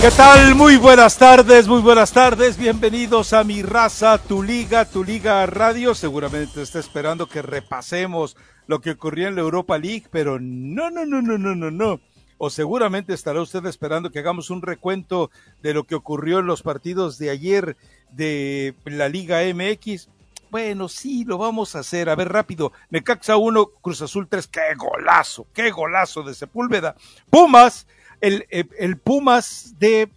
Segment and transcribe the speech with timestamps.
[0.00, 0.54] ¿Qué tal?
[0.54, 2.56] Muy buenas tardes, muy buenas tardes.
[2.56, 5.92] Bienvenidos a mi raza, tu liga, tu liga radio.
[5.92, 8.36] Seguramente está esperando que repasemos
[8.68, 12.00] lo que ocurrió en la Europa League, pero no, no, no, no, no, no, no.
[12.38, 16.62] O seguramente estará usted esperando que hagamos un recuento de lo que ocurrió en los
[16.62, 17.76] partidos de ayer
[18.12, 20.08] de la Liga MX.
[20.52, 22.08] Bueno, sí, lo vamos a hacer.
[22.08, 22.70] A ver, rápido.
[22.90, 24.46] Necaxa 1, Cruz Azul 3.
[24.46, 25.48] ¡Qué golazo!
[25.52, 26.94] ¡Qué golazo de Sepúlveda!
[27.30, 27.88] Pumas
[28.20, 30.10] el, eh, el Pumas de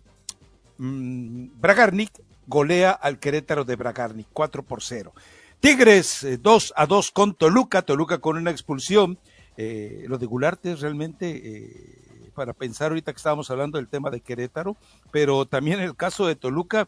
[0.77, 2.11] mmm, Bragarnik
[2.47, 5.13] golea al Querétaro de Bragarnik 4 por 0.
[5.59, 9.19] Tigres 2 eh, a 2 con Toluca, Toluca con una expulsión.
[9.57, 14.21] Eh, lo de Gularte es realmente para pensar ahorita que estábamos hablando del tema de
[14.21, 14.77] Querétaro,
[15.11, 16.87] pero también el caso de Toluca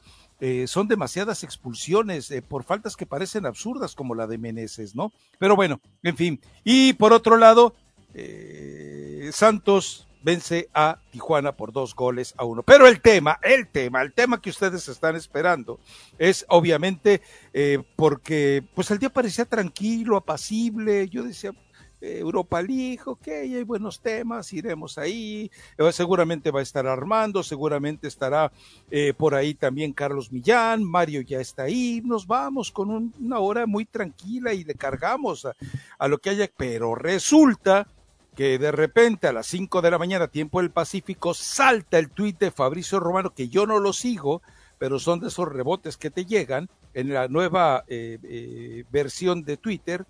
[0.65, 5.11] son demasiadas expulsiones por faltas que parecen absurdas como la de Meneses, ¿no?
[5.39, 6.39] Pero bueno, en fin.
[6.63, 7.75] Y por otro lado,
[9.31, 12.63] Santos vence a Tijuana por dos goles a uno.
[12.63, 15.79] Pero el tema, el tema, el tema que ustedes están esperando
[16.17, 17.21] es obviamente
[17.53, 21.07] eh, porque pues el día parecía tranquilo, apacible.
[21.09, 21.51] Yo decía,
[22.03, 25.49] eh, Europa League, ok, hay buenos temas, iremos ahí.
[25.77, 28.51] Eh, seguramente va a estar Armando, seguramente estará
[28.91, 32.01] eh, por ahí también Carlos Millán, Mario ya está ahí.
[32.03, 35.47] Nos vamos con un, una hora muy tranquila y le cargamos
[35.97, 36.49] a lo que haya.
[36.57, 37.87] Pero resulta
[38.35, 42.39] que de repente a las 5 de la mañana, tiempo del Pacífico, salta el tuit
[42.39, 44.41] de Fabricio Romano, que yo no lo sigo,
[44.77, 49.57] pero son de esos rebotes que te llegan en la nueva eh, eh, versión de
[49.57, 50.05] Twitter,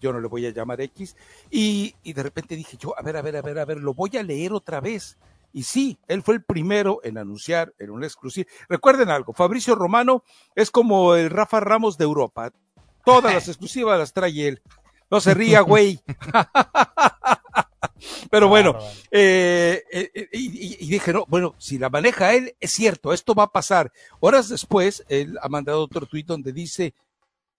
[0.00, 1.16] yo no le voy a llamar X,
[1.50, 3.94] y, y de repente dije yo, a ver, a ver, a ver, a ver, lo
[3.94, 5.18] voy a leer otra vez.
[5.52, 8.50] Y sí, él fue el primero en anunciar en una exclusiva.
[8.68, 10.24] Recuerden algo, Fabricio Romano
[10.56, 12.52] es como el Rafa Ramos de Europa.
[13.04, 14.62] Todas las exclusivas las trae él.
[15.10, 16.00] No se ría, güey.
[18.30, 18.78] Pero ah, bueno,
[19.10, 23.34] eh, eh, eh y, y, dije, no, bueno, si la maneja él, es cierto, esto
[23.34, 23.92] va a pasar.
[24.20, 26.94] Horas después, él ha mandado otro tuit donde dice,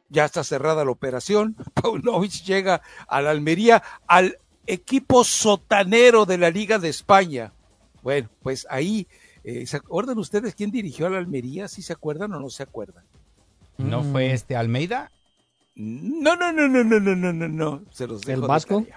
[0.09, 6.37] ya está cerrada la operación, Paul Paunovic llega a la Almería, al equipo sotanero de
[6.37, 7.53] la Liga de España.
[8.01, 9.07] Bueno, pues ahí,
[9.43, 11.67] eh, ¿se acuerdan ustedes quién dirigió a la Almería?
[11.67, 13.03] ¿Si se acuerdan o no se acuerdan?
[13.77, 14.31] ¿No fue mm.
[14.31, 15.11] este Almeida?
[15.75, 18.41] No, no, no, no, no, no, no, no, no se los dejo.
[18.41, 18.81] ¿El Vasco?
[18.81, 18.93] De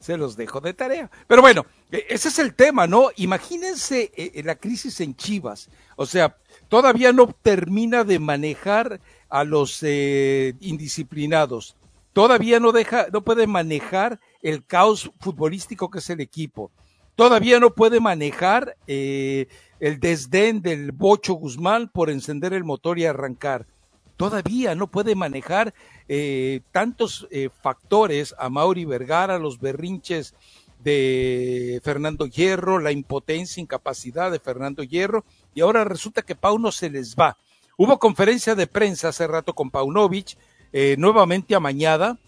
[0.00, 1.10] se los dejo de tarea.
[1.26, 3.10] Pero bueno, ese es el tema, ¿no?
[3.16, 5.68] Imagínense eh, la crisis en Chivas.
[5.96, 6.36] O sea,
[6.68, 11.76] todavía no termina de manejar a los eh, indisciplinados.
[12.14, 16.72] Todavía no deja, no puede manejar el caos futbolístico que es el equipo.
[17.14, 19.48] Todavía no puede manejar eh,
[19.80, 23.66] el desdén del Bocho Guzmán por encender el motor y arrancar
[24.20, 25.72] todavía no puede manejar
[26.12, 30.34] eh, tantos eh, factores a Mauri Vergara, los berrinches
[30.82, 36.72] de Fernando Hierro, la impotencia, incapacidad de Fernando Hierro, y ahora resulta que Pau no
[36.72, 37.36] se les va.
[37.76, 40.36] Hubo conferencia de prensa hace rato con Paunovic,
[40.72, 42.18] eh, nuevamente amañada,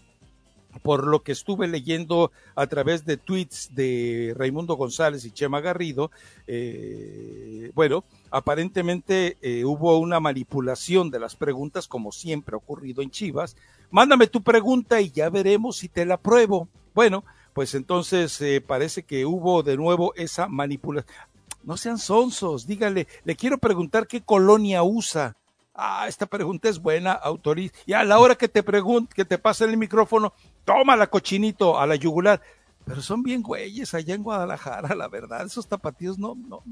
[0.83, 6.11] por lo que estuve leyendo a través de tweets de Raimundo González y Chema Garrido,
[6.45, 13.09] eh, bueno, aparentemente eh, hubo una manipulación de las preguntas, como siempre ha ocurrido en
[13.09, 13.55] Chivas.
[13.89, 16.67] Mándame tu pregunta y ya veremos si te la pruebo.
[16.93, 21.15] Bueno, pues entonces eh, parece que hubo de nuevo esa manipulación.
[21.63, 25.37] No sean sonsos, dígale, le quiero preguntar qué colonia usa.
[25.75, 27.73] Ah, esta pregunta es buena, autoriza.
[27.85, 30.33] Y a la hora que te pregunte, que te pase el micrófono,
[30.65, 32.41] toma la cochinito a la yugular.
[32.85, 35.45] Pero son bien güeyes allá en Guadalajara, la verdad.
[35.45, 36.63] Esos tapatíos no, no,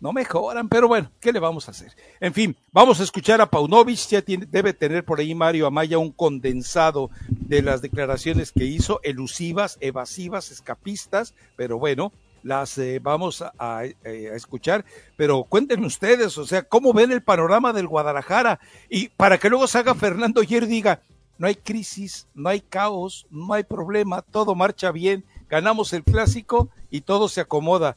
[0.00, 1.96] no mejoran, pero bueno, ¿qué le vamos a hacer?
[2.20, 5.98] En fin, vamos a escuchar a Paunovic, ya tiene, debe tener por ahí Mario Amaya
[5.98, 12.12] un condensado de las declaraciones que hizo, elusivas, evasivas, escapistas, pero bueno,
[12.42, 14.84] las eh, vamos a, escuchar,
[15.16, 18.60] pero cuéntenme ustedes, o sea, ¿cómo ven el panorama del Guadalajara?
[18.90, 21.00] Y para que luego salga Fernando ayer diga,
[21.38, 26.68] no hay crisis, no hay caos, no hay problema, todo marcha bien, ganamos el clásico
[26.90, 27.96] y todo se acomoda.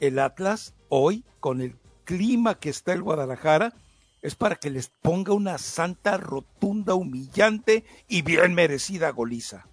[0.00, 3.74] El Atlas hoy, con el clima que está el Guadalajara,
[4.22, 9.66] es para que les ponga una santa, rotunda, humillante y bien merecida goliza.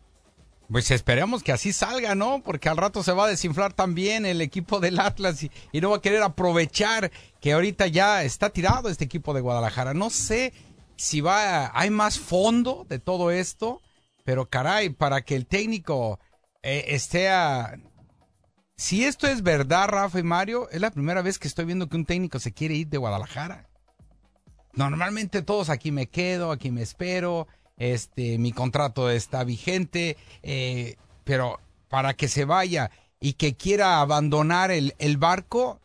[0.71, 2.41] Pues esperemos que así salga, ¿no?
[2.44, 5.97] Porque al rato se va a desinflar también el equipo del Atlas y, no va
[5.97, 9.94] a querer aprovechar que ahorita ya está tirado este equipo de Guadalajara.
[9.94, 10.53] No sé
[10.97, 13.81] si va, hay más fondo de todo esto,
[14.24, 16.19] pero caray, para que el técnico
[16.63, 17.77] eh, esté a...
[18.77, 21.95] Si esto es verdad, Rafa y Mario, es la primera vez que estoy viendo que
[21.95, 23.68] un técnico se quiere ir de Guadalajara.
[24.74, 27.47] Normalmente todos aquí me quedo, aquí me espero,
[27.77, 34.71] este, mi contrato está vigente, eh, pero para que se vaya y que quiera abandonar
[34.71, 35.80] el, el barco,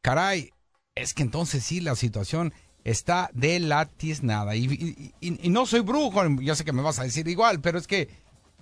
[0.00, 0.52] caray,
[0.94, 2.52] es que entonces sí la situación
[2.86, 4.54] está de latiznada.
[4.54, 7.88] Y, y, no soy brujo, yo sé que me vas a decir igual, pero es
[7.88, 8.08] que,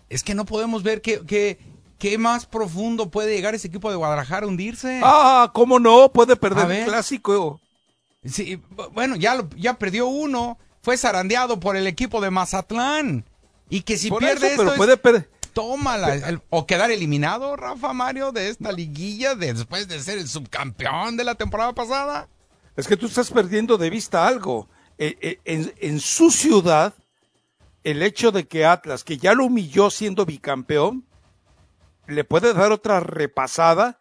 [0.09, 1.59] es que no podemos ver que, que,
[1.99, 5.03] qué más profundo puede llegar ese equipo de Guadalajara a hundirse.
[5.05, 6.11] Ah, ¿cómo no?
[6.11, 7.61] Puede perder el clásico.
[8.25, 8.59] Sí,
[8.93, 10.59] bueno, ya, ya perdió uno.
[10.81, 13.27] Fue zarandeado por el equipo de Mazatlán.
[13.69, 14.97] Y que si pierde esto puede
[15.53, 16.41] tómala.
[16.49, 21.35] o quedar eliminado, Rafa Mario, de esta liguilla después de ser el subcampeón de la
[21.35, 22.29] temporada pasada.
[22.77, 24.69] Es que tú estás perdiendo de vista algo.
[24.99, 26.95] Eh, eh, en, su ciudad,
[27.83, 31.05] el hecho de que Atlas, que ya lo humilló siendo bicampeón,
[32.07, 33.99] le puede dar otra repasada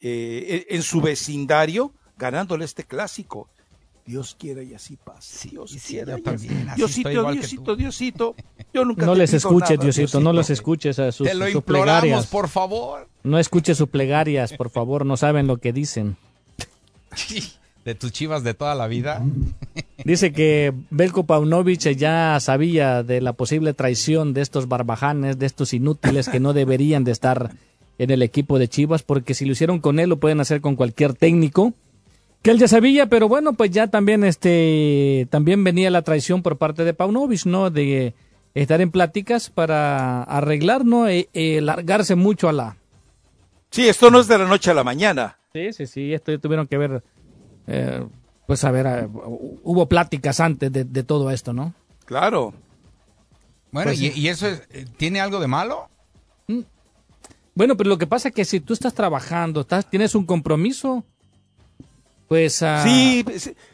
[0.00, 3.48] eh, en su vecindario ganándole este clásico.
[4.06, 5.48] Dios quiera y así pasa.
[5.48, 6.18] Dios quiera.
[6.18, 8.34] también, Diosito, Diosito, Diosito.
[8.72, 12.26] Yo nunca no les escuches, Diosito, no los escuches a sus, Te lo sus plegarias.
[12.26, 13.08] por favor.
[13.22, 16.16] No escuches sus plegarias, por favor, no saben lo que dicen.
[17.84, 19.22] De tus chivas de toda la vida.
[20.04, 25.72] Dice que Belko Paunovic ya sabía de la posible traición de estos barbajanes, de estos
[25.74, 27.52] inútiles que no deberían de estar
[27.98, 30.76] en el equipo de Chivas, porque si lo hicieron con él, lo pueden hacer con
[30.76, 31.74] cualquier técnico
[32.42, 36.56] que él ya sabía, pero bueno, pues ya también este también venía la traición por
[36.56, 37.70] parte de Paunovic, ¿no?
[37.70, 38.14] De
[38.54, 41.08] estar en pláticas para arreglar, ¿no?
[41.08, 42.76] E, e, largarse mucho a la.
[43.70, 45.38] Sí, esto no es de la noche a la mañana.
[45.52, 47.02] Sí, sí, sí, esto tuvieron que ver,
[47.70, 48.06] eh,
[48.46, 51.72] pues a ver, eh, hubo pláticas antes de, todo esto, ¿no?
[52.04, 52.52] Claro.
[53.70, 54.48] Bueno, pues ¿y, eso
[54.96, 55.88] tiene algo de malo?
[56.48, 56.60] Mm.
[57.54, 61.04] Bueno, pero lo que pasa es que si tú estás trabajando, estás, tienes un compromiso,
[62.30, 63.24] pues ah, sí,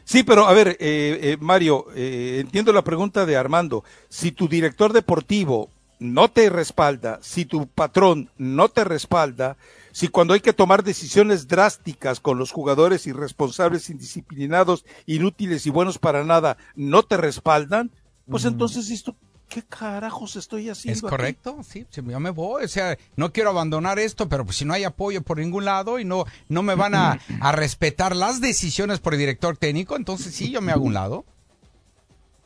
[0.03, 3.83] sí, pero a ver, eh, eh, Mario, eh, entiendo la pregunta de Armando.
[4.09, 5.69] Si tu director deportivo
[5.99, 9.57] no te respalda, si tu patrón no te respalda,
[9.97, 15.97] si cuando hay que tomar decisiones drásticas con los jugadores irresponsables, indisciplinados, inútiles y buenos
[15.97, 17.89] para nada, no te respaldan,
[18.29, 19.15] pues entonces esto
[19.49, 21.07] ¿qué carajos estoy haciendo?
[21.07, 24.65] Es correcto, sí, yo me voy, o sea, no quiero abandonar esto, pero pues si
[24.65, 27.19] no hay apoyo por ningún lado y no, no me van a,
[27.51, 31.25] respetar las decisiones por el director técnico, entonces sí, yo me hago un lado.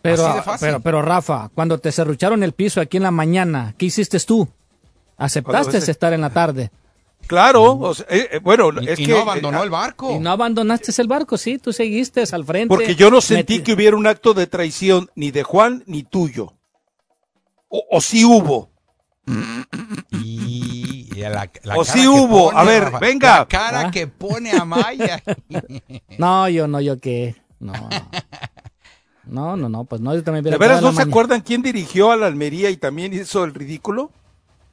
[0.02, 4.22] Pero, pero, pero Rafa, cuando te cerrucharon el piso aquí en la mañana, ¿qué hiciste
[4.22, 4.48] tú?
[5.18, 6.72] ¿Aceptaste estar en la tarde?
[7.28, 10.16] Claro, eh, eh, bueno, y, es y que no abandonó el barco.
[10.16, 12.68] Y no abandonaste el barco, sí, tú seguiste al frente.
[12.68, 16.54] Porque yo no sentí que hubiera un acto de traición ni de Juan ni tuyo.
[17.70, 18.70] O, si hubo.
[20.12, 21.10] Y
[21.76, 22.52] o si hubo.
[22.52, 23.40] a ver, venga.
[23.40, 23.92] La cara ¿Ah?
[23.92, 25.24] que pone a Maya.
[26.18, 27.36] no, yo no, yo qué.
[27.60, 27.74] No.
[29.24, 32.18] No, no, no, pues no, yo también ¿De veras no se acuerdan quién dirigió a
[32.18, 34.12] la Almería y también hizo el ridículo?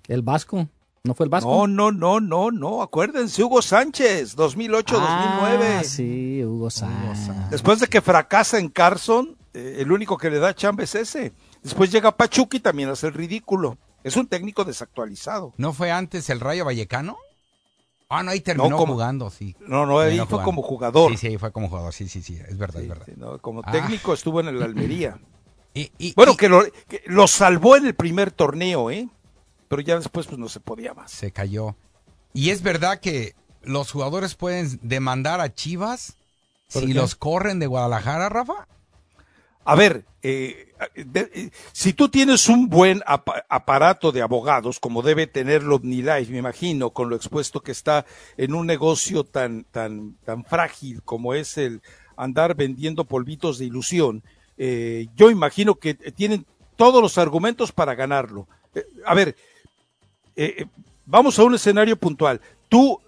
[0.08, 0.66] El Vasco.
[1.08, 1.66] ¿No fue el Vasco?
[1.66, 2.82] No, no, no, no, no.
[2.82, 4.98] Acuérdense, Hugo Sánchez, 2008-2009.
[5.00, 7.30] Ah, sí, Hugo Sánchez.
[7.50, 11.32] Después de que fracasa en Carson, eh, el único que le da chamba es ese.
[11.62, 13.78] Después llega Pachuca y también hace el ridículo.
[14.04, 15.54] Es un técnico desactualizado.
[15.56, 17.16] ¿No fue antes el Rayo Vallecano?
[18.10, 19.56] Ah, no, ahí terminó jugando, sí.
[19.66, 21.12] No, no, ahí fue como jugador.
[21.12, 23.40] Sí, sí, ahí fue como jugador, sí, sí, sí, es verdad, es verdad.
[23.40, 23.72] como ah.
[23.72, 25.18] técnico estuvo en el Almería.
[25.72, 26.64] y, bueno, que, lo,
[27.06, 29.08] lo, salvó en el primer torneo, ¿eh?
[29.68, 31.10] Pero ya después pues no se podía más.
[31.10, 31.76] Se cayó.
[32.32, 36.16] Y es verdad que los jugadores pueden demandar a Chivas
[36.68, 38.66] si los corren de Guadalajara, Rafa.
[39.64, 45.76] A ver, eh, eh, si tú tienes un buen aparato de abogados, como debe tenerlo
[45.76, 48.06] OmniLife, me imagino, con lo expuesto que está
[48.36, 51.82] en un negocio tan, tan, tan frágil como es el
[52.16, 54.22] andar vendiendo polvitos de ilusión,
[54.56, 56.46] eh, yo imagino que tienen
[56.76, 58.48] todos los argumentos para ganarlo.
[59.04, 59.36] a ver,
[61.06, 62.40] vamos a un escenario puntual.
[62.68, 63.00] Tú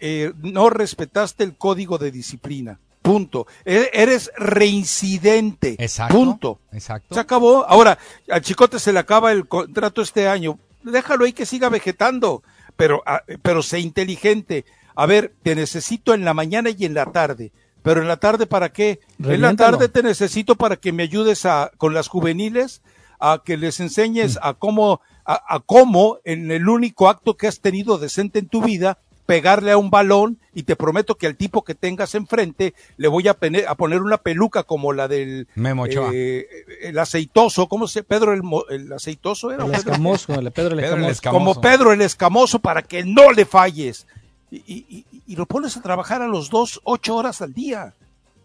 [0.00, 2.78] eh, no respetaste el código de disciplina.
[3.02, 3.46] Punto.
[3.64, 5.76] E-, eres reincidente.
[5.78, 6.14] Exacto.
[6.14, 6.58] Punto.
[6.72, 7.14] Exacto.
[7.14, 7.66] Se acabó.
[7.66, 7.98] Ahora,
[8.30, 10.58] al chicote se le acaba el contrato este año.
[10.82, 12.42] Déjalo ahí que siga vegetando.
[12.76, 14.64] Pero, ah, pero sé inteligente.
[14.94, 17.52] A ver, te necesito en la mañana y en la tarde.
[17.82, 19.00] Pero en la tarde, ¿para qué?
[19.24, 22.80] En la tarde te necesito para que me ayudes a, con las juveniles,
[23.18, 27.60] a que les enseñes a cómo, a, a cómo en el único acto que has
[27.60, 31.62] tenido decente en tu vida, pegarle a un balón y te prometo que al tipo
[31.62, 35.86] que tengas enfrente le voy a, pene- a poner una peluca como la del Memo
[35.86, 36.46] eh,
[36.82, 38.02] el aceitoso, ¿cómo se?
[38.02, 39.64] Pedro el, mo- el aceitoso era.
[39.64, 41.10] El escamoso, el Pedro el Pedro el escamoso.
[41.10, 41.38] escamoso.
[41.38, 44.06] como Pedro el escamoso para que no le falles.
[44.50, 47.94] Y, y- y- y lo pones a trabajar a los dos, ocho horas al día.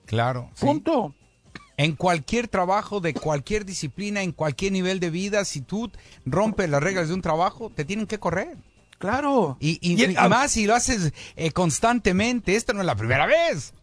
[0.05, 0.51] Claro.
[0.53, 0.65] sí.
[1.77, 5.91] En cualquier trabajo, de cualquier disciplina, en cualquier nivel de vida, si tú
[6.25, 8.57] rompes las reglas de un trabajo, te tienen que correr.
[8.97, 9.57] Claro.
[9.59, 12.95] Y, y- Y el- y más si lo haces eh, constantemente, esta no es la
[12.95, 13.73] primera vez.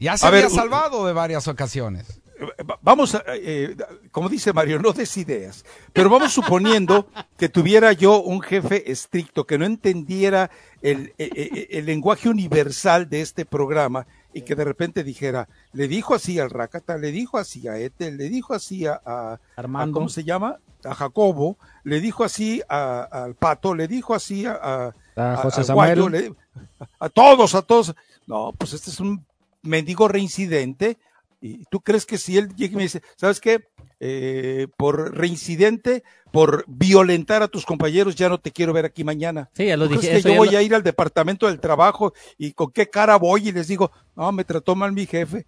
[0.00, 2.20] Ya se A había ver, salvado de varias ocasiones.
[2.68, 3.76] Va- Vamos a, eh,
[4.10, 9.46] como dice Mario, no des ideas, pero vamos suponiendo que tuviera yo un jefe estricto
[9.46, 10.50] que no entendiera
[10.82, 14.06] el, eh, eh, el lenguaje universal de este programa
[14.38, 18.16] y que de repente dijera, le dijo así al Rakata, le dijo así a Ethel,
[18.16, 19.94] le dijo así a, a- a- Armando.
[19.94, 20.58] ¿cómo se llama?
[20.84, 25.98] A Jacobo, le dijo así a- al Pato, le dijo así a, a, José Samuel.
[26.00, 26.34] Guayo, le-
[27.00, 27.94] a todos, a todos.
[28.26, 29.24] No, pues este es un
[29.62, 30.98] mendigo reincidente.
[31.40, 33.68] ¿Y tú crees que si él llega y me dice, ¿sabes qué?
[33.98, 39.48] Eh, por reincidente, por violentar a tus compañeros, ya no te quiero ver aquí mañana.
[39.54, 41.60] Sí, ya lo ¿Tú crees dije, que yo voy lo- a ir al departamento del
[41.60, 45.46] trabajo y con qué cara voy y les digo, no, me trató mal mi jefe.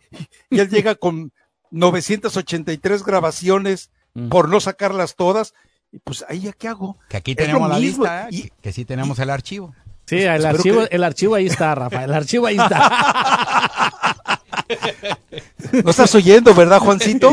[0.49, 1.31] Y él llega con
[1.71, 4.31] 983 grabaciones Mm.
[4.31, 5.53] por no sacarlas todas.
[5.93, 6.97] Y pues ahí ya qué hago.
[7.11, 8.05] Que aquí tenemos la mismo.
[8.05, 8.29] lista, ¿eh?
[8.31, 9.75] Y- que, que sí tenemos el archivo.
[10.07, 12.05] Sí, el Espero archivo, que- el archivo ahí está, Rafa.
[12.05, 13.91] El archivo ahí está.
[15.85, 17.33] No estás oyendo, ¿verdad, Juancito?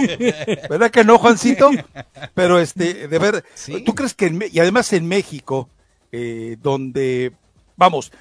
[0.70, 1.70] ¿Verdad que no, Juancito?
[2.34, 3.84] Pero este, de ver, Sí.
[3.84, 5.70] ¿tú crees que en, y además en México,
[6.12, 7.34] eh, donde,
[7.77, 8.12] vamos,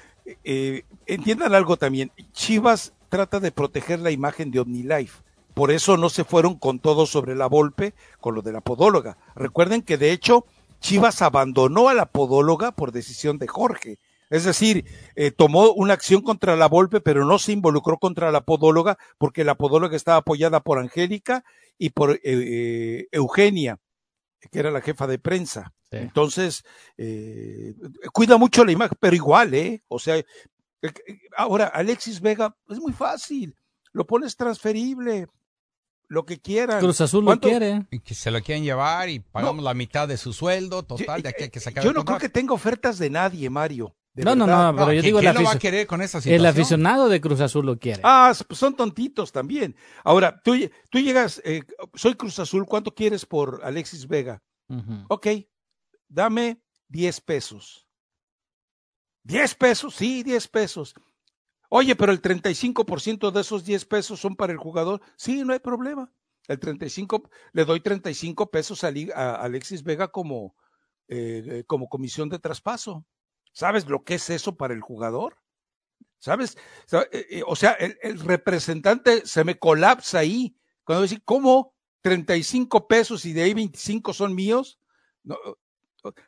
[0.43, 5.21] eh, entiendan algo también, Chivas trata de proteger la imagen de OmniLife.
[5.53, 9.17] Por eso no se fueron con todo sobre la Volpe, con lo de la podóloga.
[9.35, 10.45] Recuerden que de hecho
[10.81, 13.97] Chivas abandonó a la podóloga por decisión de Jorge.
[14.29, 18.41] Es decir, eh, tomó una acción contra la Volpe, pero no se involucró contra la
[18.41, 21.43] podóloga, porque la podóloga estaba apoyada por Angélica
[21.77, 23.79] y por eh, eh, Eugenia,
[24.51, 25.73] que era la jefa de prensa.
[25.91, 25.97] Sí.
[25.97, 26.63] Entonces,
[26.97, 27.75] eh,
[28.11, 29.83] cuida mucho la imagen, pero igual, ¿eh?
[29.87, 30.25] O sea, eh,
[31.37, 33.55] ahora, Alexis Vega, es muy fácil,
[33.91, 35.27] lo pones transferible,
[36.07, 36.79] lo que quieran.
[36.79, 37.85] Cruz Azul lo ¿Cuánto- quiere.
[37.91, 41.29] Y que se lo quieren llevar y pagamos la mitad de su sueldo, total, de
[41.29, 43.95] aquí hay que sacar Yo el no creo que tenga ofertas de nadie, Mario.
[44.23, 44.71] No, no, verdad.
[44.71, 46.39] no, pero yo ¿quién- digo el, ¿quién lo va a querer con esa situación?
[46.39, 48.01] el aficionado de Cruz Azul lo quiere.
[48.03, 49.75] Ah, pues son tontitos también.
[50.03, 50.53] Ahora, tú,
[50.89, 51.63] tú llegas, eh,
[51.95, 54.41] soy Cruz Azul, ¿cuánto quieres por Alexis Vega?
[54.69, 55.05] Ujú.
[55.09, 55.27] Ok,
[56.07, 57.85] dame 10 pesos.
[59.23, 59.95] ¿10 pesos?
[59.95, 60.93] Sí, 10 pesos.
[61.69, 65.01] Oye, pero el 35% de esos 10 pesos son para el jugador.
[65.17, 66.11] Sí, no hay problema.
[66.47, 70.55] El 35, le doy 35 pesos a Alexis Vega como,
[71.07, 73.03] eh, eh, como comisión de traspaso.
[73.55, 75.37] ¿Sabes lo que es eso para el jugador?
[76.19, 76.57] ¿Sabes?
[76.85, 80.57] Sa- eh, eh, O sea, el, representante se me colapsa ahí.
[80.83, 81.73] Cuando dice, ¿cómo?
[82.01, 84.77] 35 pesos y de ahí 25 son míos.
[85.23, 85.37] No,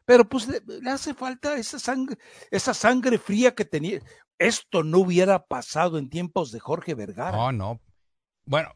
[0.05, 2.17] pero pues le, le hace falta esa sangre,
[2.49, 3.99] esa sangre fría que tenía.
[4.39, 7.35] Esto no hubiera pasado en tiempos de Jorge Vergara.
[7.35, 7.81] No, no.
[8.45, 8.73] Bueno,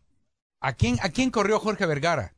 [0.59, 2.35] ¿a quién, ¿a quién corrió Jorge Vergara?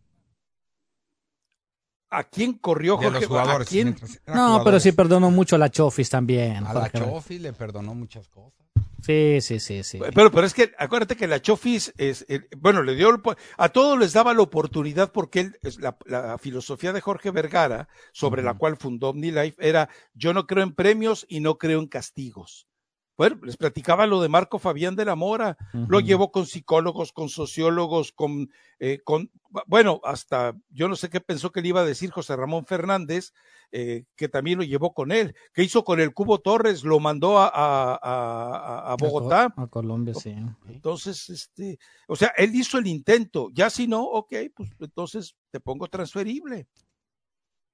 [2.14, 3.68] ¿A quién corrió De Jorge los jugadores.
[3.68, 3.88] ¿A quién?
[3.88, 6.66] mientras eran No, pero sí perdonó mucho a la Chofis también.
[6.66, 7.00] A la Jorge.
[7.00, 8.64] Chofi le perdonó muchas cosas.
[9.02, 10.00] Sí, sí, sí, sí.
[10.14, 13.22] Pero, pero es que acuérdate que la Chofis es, eh, bueno, le dio, el
[13.58, 17.90] a todos les daba la oportunidad porque él, es la, la filosofía de Jorge Vergara,
[18.14, 21.88] sobre la cual fundó OmniLife, era yo no creo en premios y no creo en
[21.88, 22.68] castigos.
[23.16, 25.56] Bueno, les platicaba lo de Marco Fabián de la Mora,
[25.88, 29.30] lo llevó con psicólogos, con sociólogos, con, eh, con,
[29.68, 33.32] bueno, hasta yo no sé qué pensó que le iba a decir José Ramón Fernández,
[33.72, 35.36] eh, que también lo llevó con él.
[35.54, 36.84] ¿Qué hizo con el Cubo Torres?
[36.84, 39.44] Lo mandó a, a, a- a Bogotá.
[39.46, 40.36] A, Co- a Colombia, sí.
[40.68, 41.78] Entonces, este,
[42.08, 43.50] o sea, él hizo el intento.
[43.54, 46.68] Ya si no, ok, pues entonces te pongo transferible.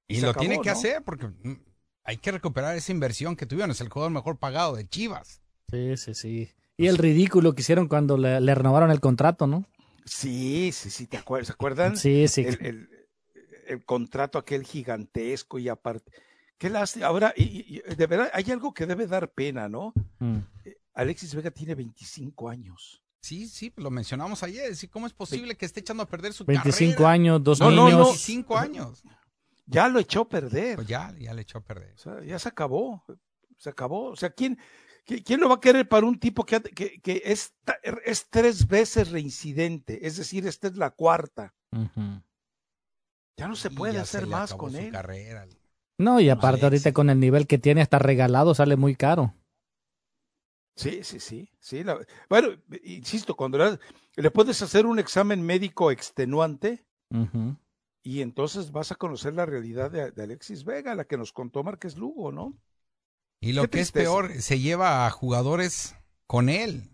[0.07, 0.73] Y lo acabó, tiene que ¿no?
[0.73, 1.53] hacer porque mm,
[2.09, 3.69] hay que recuperar esa inversión que tuvieron.
[3.71, 5.41] Es el jugador mejor pagado de Chivas.
[5.69, 6.49] Sí, sí, sí.
[6.75, 9.65] Y el ridículo que hicieron cuando le, le renovaron el contrato, ¿no?
[10.05, 11.47] Sí, sí, sí, ¿te acuerdas?
[11.47, 11.97] ¿Se acuerdan?
[11.97, 12.41] Sí, sí.
[12.41, 12.89] El, el-
[13.67, 16.11] el contrato aquel gigantesco y aparte.
[16.57, 17.05] Qué lástima.
[17.05, 19.93] Ahora, y, y- de verdad, hay algo que debe dar pena, ¿no?
[20.17, 20.39] Mm.
[20.95, 23.03] Alexis Vega tiene 25 años.
[23.21, 24.75] Sí, sí, lo mencionamos ayer.
[24.75, 27.11] Sí, ¿Cómo es posible que esté echando a perder su 25 carrera?
[27.11, 27.99] años, dos No, no, niños.
[27.99, 28.05] no.
[28.05, 29.03] 25 años.
[29.71, 30.75] Ya lo echó a perder.
[30.77, 31.93] Pues ya, ya le echó a perder.
[31.93, 33.03] O sea, ya se acabó.
[33.57, 34.05] Se acabó.
[34.09, 34.57] O sea, ¿quién,
[35.05, 37.53] qui- quién lo va a querer para un tipo que, que, que es,
[38.03, 40.07] es tres veces reincidente?
[40.07, 41.53] Es decir, esta es la cuarta.
[43.37, 44.91] Ya no se Y puede ya hacer se le más acabó con su él.
[44.91, 45.47] carrera.
[45.99, 49.35] No, y aparte ahorita con el nivel que tiene hasta regalado sale muy caro.
[50.75, 51.51] Sí, sí, sí.
[51.59, 51.99] sí la-
[52.29, 52.47] bueno,
[52.83, 53.77] insisto, cuando le,
[54.15, 56.85] le puedes hacer un examen médico extenuante.
[58.17, 61.63] Y entonces vas a conocer la realidad de, de Alexis Vega, la que nos contó
[61.63, 62.53] Márquez Lugo, ¿no?
[63.41, 65.95] Y lo Qué que es peor, se lleva a jugadores
[66.27, 66.89] con él.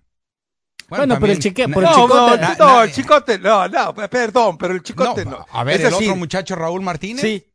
[0.90, 3.96] Bueno, pero el chique- el no, Chicote- no, na- no, na- el chicote, no, no,
[3.96, 5.32] perdón, pero el chicote no.
[5.32, 7.22] no, A ver, Es el decir, otro muchacho, Raúl Martínez.
[7.22, 7.52] Sí.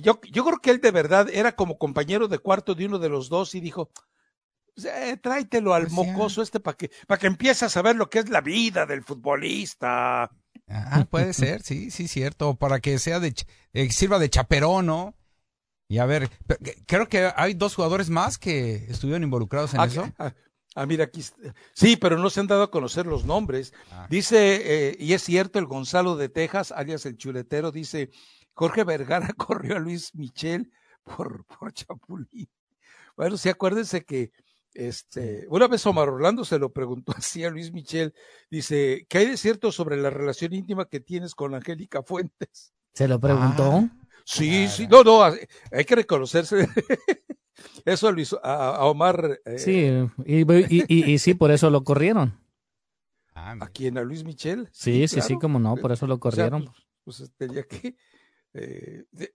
[0.00, 3.10] Yo, yo creo que él de verdad era como compañero de cuarto de uno de
[3.10, 3.90] los dos y dijo,
[4.74, 6.12] pues, eh, tráetelo al Pues ya.
[6.12, 9.04] mocoso este para que, para que empiece a saber lo que es la vida del
[9.04, 10.30] futbolista.
[10.70, 12.54] Ah, puede ser, sí, sí, cierto.
[12.54, 13.34] Para que sea de,
[13.72, 15.14] eh, sirva de chaperón, ¿no?
[15.88, 16.30] Y a ver,
[16.86, 20.08] creo que hay dos jugadores más que estuvieron involucrados en Ah, eso.
[20.18, 20.32] ah,
[20.76, 21.24] ah, mira, aquí.
[21.74, 23.72] Sí, pero no se han dado a conocer los nombres.
[23.90, 24.06] Ah.
[24.08, 28.10] Dice, eh, y es cierto, el Gonzalo de Texas, alias el chuletero, dice,
[28.52, 30.70] Jorge Vergara corrió a Luis Michel
[31.02, 32.48] por, por Chapulín.
[33.16, 34.30] Bueno, sí, acuérdense que
[34.74, 38.14] este, una vez Omar Orlando se lo preguntó así a Luis Michel,
[38.50, 42.72] dice, ¿qué hay de cierto sobre la relación íntima que tienes con Angélica Fuentes?
[42.92, 43.64] Se lo preguntó.
[43.84, 43.96] Ah.
[44.24, 44.70] Sí, Claro.
[44.70, 46.68] sí, no, no, hay que reconocerse.
[47.84, 49.86] Eso a, Luis- a, a Omar, eh, Sí,
[50.24, 52.38] y, y- y- y sí, por eso lo corrieron.
[53.34, 53.98] Ah, ¿a quién?
[53.98, 54.68] ¿A Luis Michel?
[54.72, 55.40] Sí, sí, sí, claro.
[55.40, 56.64] como no, por eso lo O sea, corrieron.
[57.04, 57.96] pues, pues, tenía que.
[58.54, 59.32] eh, de-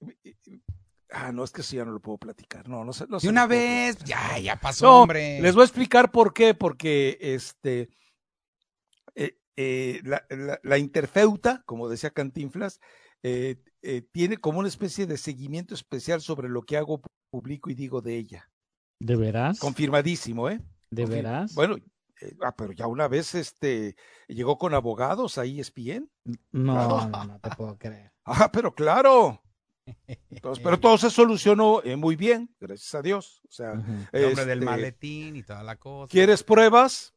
[1.11, 2.67] ah, no, es que eso ya no lo puedo platicar.
[2.67, 3.05] No, no sé.
[3.07, 5.41] No De una vez, ya, ya pasó, No, hombre.
[5.41, 6.53] les voy a explicar por qué.
[6.53, 7.89] Porque este.
[9.15, 12.79] eh, eh, la, la- la interfeuta, como decía Cantinflas,
[13.23, 17.73] eh, eh, tiene como una especie de seguimiento especial sobre lo que hago, publico y
[17.75, 18.49] digo de ella.
[18.99, 19.59] ¿De veras?
[19.59, 20.61] Confirmadísimo, ¿eh?
[20.89, 21.53] ¿De Confir- veras?
[21.55, 21.75] Bueno,
[22.21, 23.95] eh, ah, pero ya una vez este
[24.27, 26.09] llegó con abogados ahí ESPN.
[26.51, 28.11] No, no, no te puedo creer.
[28.27, 29.39] Ah, pero claro.
[30.29, 33.41] Entonces, pero todo se solucionó eh, muy bien, gracias a Dios.
[33.47, 33.73] O sea.
[34.11, 36.11] El hombre del este, maletín y toda la cosa.
[36.11, 37.13] ¿quieres pruebas?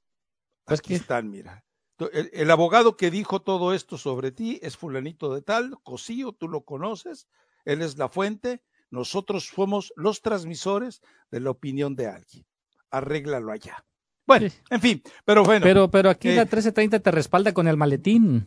[0.65, 1.65] Pues Aquí que- están, mira.
[2.13, 6.47] El, el abogado que dijo todo esto sobre ti es fulanito de tal, Cosío, tú
[6.49, 7.27] lo conoces,
[7.65, 11.03] él es la fuente, nosotros somos los transmisores
[11.33, 12.47] de la opinión de alguien.
[12.91, 13.85] Arréglalo allá.
[14.29, 14.59] Bueno, Sí.
[14.71, 15.65] en fin, pero bueno.
[15.65, 18.47] Pero, pero aquí eh, la 1330 te respalda con el maletín.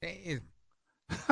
[0.00, 0.40] Eh,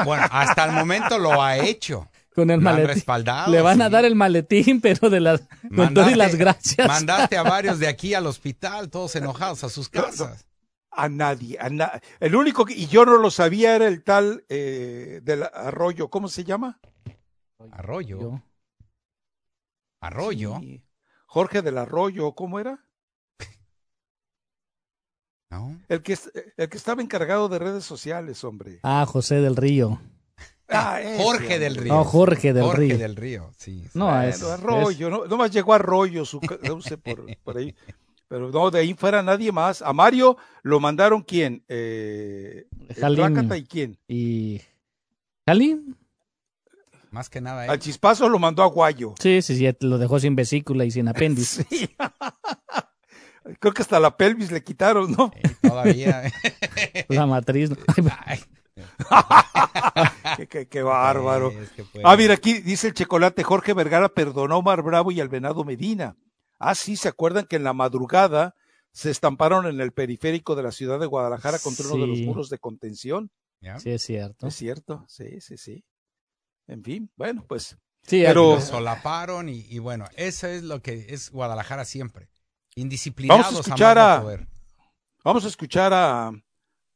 [0.05, 2.09] Bueno, hasta el momento lo ha hecho.
[2.35, 2.89] Con el Lo maletín.
[2.95, 3.51] respaldado.
[3.51, 5.43] Le van a dar el maletín, pero de las,
[5.75, 6.87] con todas y las gracias.
[6.87, 10.47] Mandaste a varios de aquí al hospital, todos enojados a sus casas.
[10.91, 14.45] A nadie, a na- el único que, y yo no lo sabía, era el tal
[14.49, 16.81] eh, del arroyo, ¿cómo se llama?
[17.73, 18.21] Arroyo.
[18.21, 18.43] Yo.
[20.01, 20.59] Arroyo.
[20.61, 20.85] Sí,
[21.27, 22.79] Jorge del Arroyo, ¿cómo era?
[25.51, 25.81] ¿No?
[25.89, 28.81] El que, es- el que estaba encargado de redes sociales, hombre.
[28.83, 30.01] Ah, José del Río.
[30.69, 31.95] Ah, ese, Jorge del Río.
[31.95, 32.99] No, Jorge del Jorge Río.
[32.99, 33.83] del Río, sí.
[33.85, 33.91] sí.
[33.99, 37.75] No, Bueno, es, Arroyo, no, nomás llegó Arroyo, su cauce por, por ahí.
[38.29, 39.81] Pero no, de ahí fuera nadie más.
[39.81, 41.65] A Mario lo mandaron quién?
[41.67, 42.67] Eh,
[43.01, 43.51] Jalín.
[43.55, 43.99] Y quién?
[44.07, 44.61] Y.
[45.47, 45.97] ¿Jalín?
[47.11, 47.63] Más que nada.
[47.63, 47.79] Al ¿eh?
[47.79, 49.15] chispazo lo mandó a Guayo.
[49.19, 51.65] Sí, sí, sí, lo dejó sin vesícula y sin apéndice.
[51.71, 51.89] Sí.
[53.61, 55.31] Creo que hasta la pelvis le quitaron, ¿no?
[55.37, 56.23] Eh, todavía.
[57.09, 57.71] La matriz.
[57.71, 57.77] ¿no?
[58.25, 58.41] Ay,
[60.37, 61.51] qué, qué- qué bárbaro.
[61.51, 65.11] es que fue- Ah, mira, aquí dice el chocolate, Jorge Vergara perdonó a Omar Bravo
[65.13, 66.17] y al Venado Medina.
[66.59, 68.55] Ah, sí, ¿se acuerdan que en la madrugada
[68.93, 72.25] se estamparon en el periférico de la ciudad de Guadalajara contra uno de los Sí.
[72.27, 73.31] muros de contención?
[73.61, 73.79] ¿Ya?
[73.81, 74.47] Sí, es cierto.
[74.47, 75.85] Es cierto, sí, sí, sí.
[76.67, 81.07] En fin, bueno, pues Sí, Pero- Lo solaparon y, y bueno, eso es lo que
[81.11, 82.29] es Guadalajara siempre.
[82.81, 83.45] Indisciplinados.
[83.45, 84.47] Vamos a escuchar a- poder.
[85.25, 86.31] vamos a escuchar a,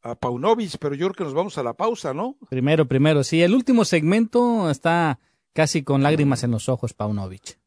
[0.02, 2.36] a Paunovic, pero yo creo que nos vamos a la pausa, ¿no?
[2.48, 3.22] primero, primero.
[3.24, 5.18] Sí, el último segmento está
[5.52, 7.58] casi con lágrimas en los ojos, Paunovic.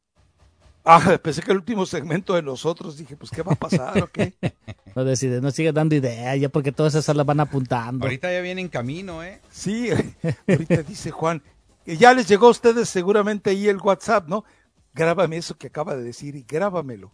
[0.88, 4.08] Ah, pensé que el último segmento de nosotros, dije, pues, ¿qué va a pasar o
[4.08, 4.34] qué?
[4.96, 8.06] No decide, no sigue dando ideas, ya porque todas esas las van apuntando.
[8.06, 9.42] Ahorita ya viene en camino, ¿eh?
[9.52, 9.90] Sí,
[10.48, 11.44] ahorita dice Juan,
[11.84, 14.46] que ya les llegó a ustedes seguramente ahí el WhatsApp, ¿no?
[14.94, 17.12] Grábame eso que acaba de decir y grábamelo.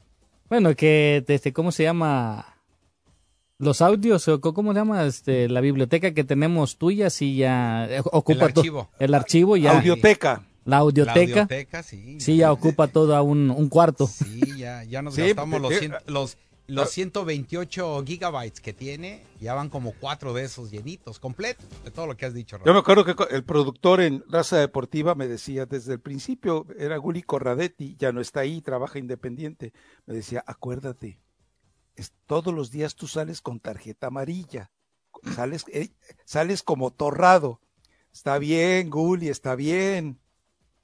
[0.51, 2.45] Bueno, que, este, ¿cómo se llama?
[3.57, 5.05] Los audios, o co- ¿cómo se llama?
[5.05, 8.89] Este, la biblioteca que tenemos tuya, sí ya eh, ocupa archivo.
[8.99, 9.77] el archivo ya.
[9.77, 10.43] Audioteca.
[10.65, 11.47] La audioteca.
[11.83, 12.19] sí.
[12.19, 14.07] Sí, ya ocupa todo un, un cuarto.
[14.07, 15.73] Sí, ya, ya nos gastamos los,
[16.07, 16.37] los,
[16.71, 22.07] los 128 gigabytes que tiene, ya van como cuatro de esos llenitos, completos, de todo
[22.07, 22.57] lo que has dicho.
[22.65, 26.95] Yo me acuerdo que el productor en Raza Deportiva me decía desde el principio, era
[26.95, 29.73] Guli Corradetti, ya no está ahí, trabaja independiente.
[30.05, 31.19] Me decía, acuérdate,
[31.95, 34.71] es, todos los días tú sales con tarjeta amarilla,
[35.35, 35.89] sales, eh,
[36.23, 37.59] sales como torrado.
[38.13, 40.19] Está bien, Guli, está bien.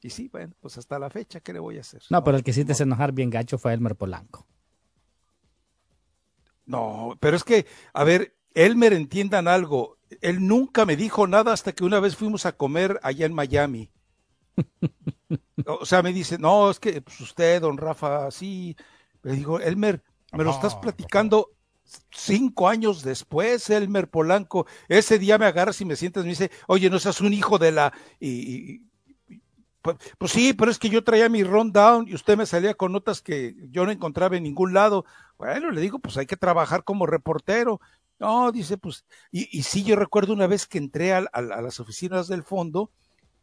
[0.01, 2.01] Y sí, bueno, pues hasta la fecha, ¿qué le voy a hacer?
[2.09, 4.45] No, pero el que sí te hace enojar bien gacho fue Elmer Polanco.
[6.67, 9.97] No, pero es que, a ver, Elmer, entiendan algo.
[10.21, 13.89] Él nunca me dijo nada hasta que una vez fuimos a comer allá en Miami.
[15.65, 18.77] O sea, me dice, no, es que pues usted, don Rafa, sí.
[19.23, 20.01] Le digo, Elmer,
[20.31, 21.49] me lo estás platicando
[22.11, 24.65] cinco años después, Elmer Polanco.
[24.87, 27.57] Ese día me agarras y me sientas y me dice, oye, no seas un hijo
[27.57, 27.91] de la.
[28.21, 28.87] y,
[29.81, 32.91] pues, pues, sí, pero es que yo traía mi rundown y usted me salía con
[32.91, 35.05] notas que yo no encontraba en ningún lado.
[35.37, 37.79] Bueno, le digo, pues hay que trabajar como reportero.
[38.19, 42.27] No, dice, pues, y, y sí, yo recuerdo una vez que entré a, las oficinas
[42.27, 42.89] del fondo,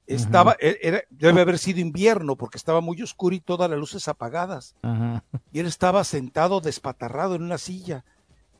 [0.07, 4.09] estaba, e, era, debe haber sido invierno porque estaba muy oscuro y todas las luces
[4.09, 4.74] apagadas.
[5.52, 8.04] Y él estaba sentado despatarrado en una silla.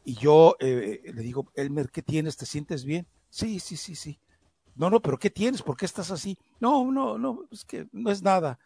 [0.05, 2.37] Y yo eh, le digo, Elmer, ¿qué tienes?
[2.37, 3.07] ¿Te sientes bien?
[3.31, 4.19] Sí, sí, sí, sí.
[4.77, 5.63] No, no, pero ¿qué tienes?
[5.63, 6.39] ¿Por qué estás así?
[6.61, 8.59] No, no, no, es que no es nada.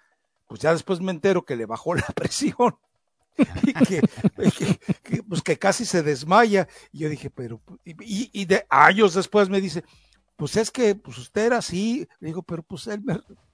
[0.47, 2.77] Pues ya después me entero que le bajó la presión
[3.63, 6.69] y que, pues que casi se desmaya.
[6.93, 9.85] Y yo dije, pero, y, y, de años después me dice,
[10.37, 12.09] pues es que pues usted era así.
[12.21, 13.03] Le digo, pero pues él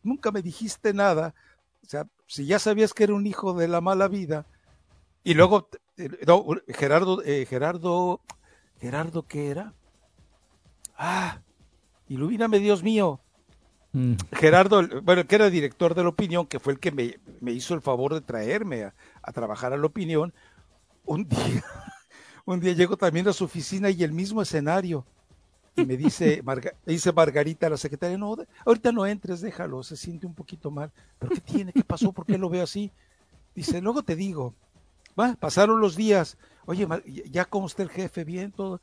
[0.03, 1.35] nunca me dijiste nada.
[1.83, 4.47] O sea, si ya sabías que era un hijo de la mala vida.
[5.23, 8.21] Y luego, eh, no, Gerardo, eh, Gerardo,
[8.79, 9.75] Gerardo, ¿qué era?
[10.97, 11.41] Ah,
[12.09, 13.24] ilumíname, Dios mío.
[13.95, 14.15] Mm.
[14.33, 17.81] Gerardo, bueno, que era director de la opinión, que fue el que me, hizo el
[17.81, 18.91] favor de traerme
[19.23, 20.35] a, trabajar a la opinión,
[21.07, 21.65] un día,
[22.45, 25.07] un día llego también a su oficina y el mismo escenario.
[25.77, 26.43] Y me dice,
[26.87, 30.91] dice Margarita, la secretaria, no, ahorita no entres, déjalo, se siente un poquito mal.
[31.21, 31.73] ¿Pero qué tiene?
[31.73, 32.13] ¿Qué pasó?
[32.13, 32.91] ¿Por qué lo veo así?
[33.55, 34.55] Dice, luego te digo.
[35.19, 36.37] Va, pasaron los días.
[36.67, 36.89] Oye,
[37.31, 38.81] ya cómo está el jefe, bien, todo.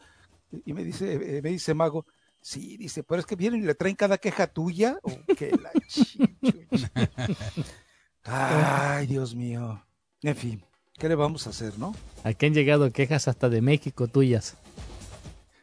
[0.66, 2.06] Y me dice, eh, me dice Mago,
[2.42, 4.98] Sí, dice, pero es que vienen y le traen cada queja tuya.
[5.04, 5.12] Oh,
[5.62, 5.72] la
[8.24, 9.84] Ay, Dios mío.
[10.24, 10.64] En fin,
[10.98, 11.96] ¿qué le vamos a hacer, no?
[12.24, 14.58] Aquí han llegado quejas hasta de México tuyas.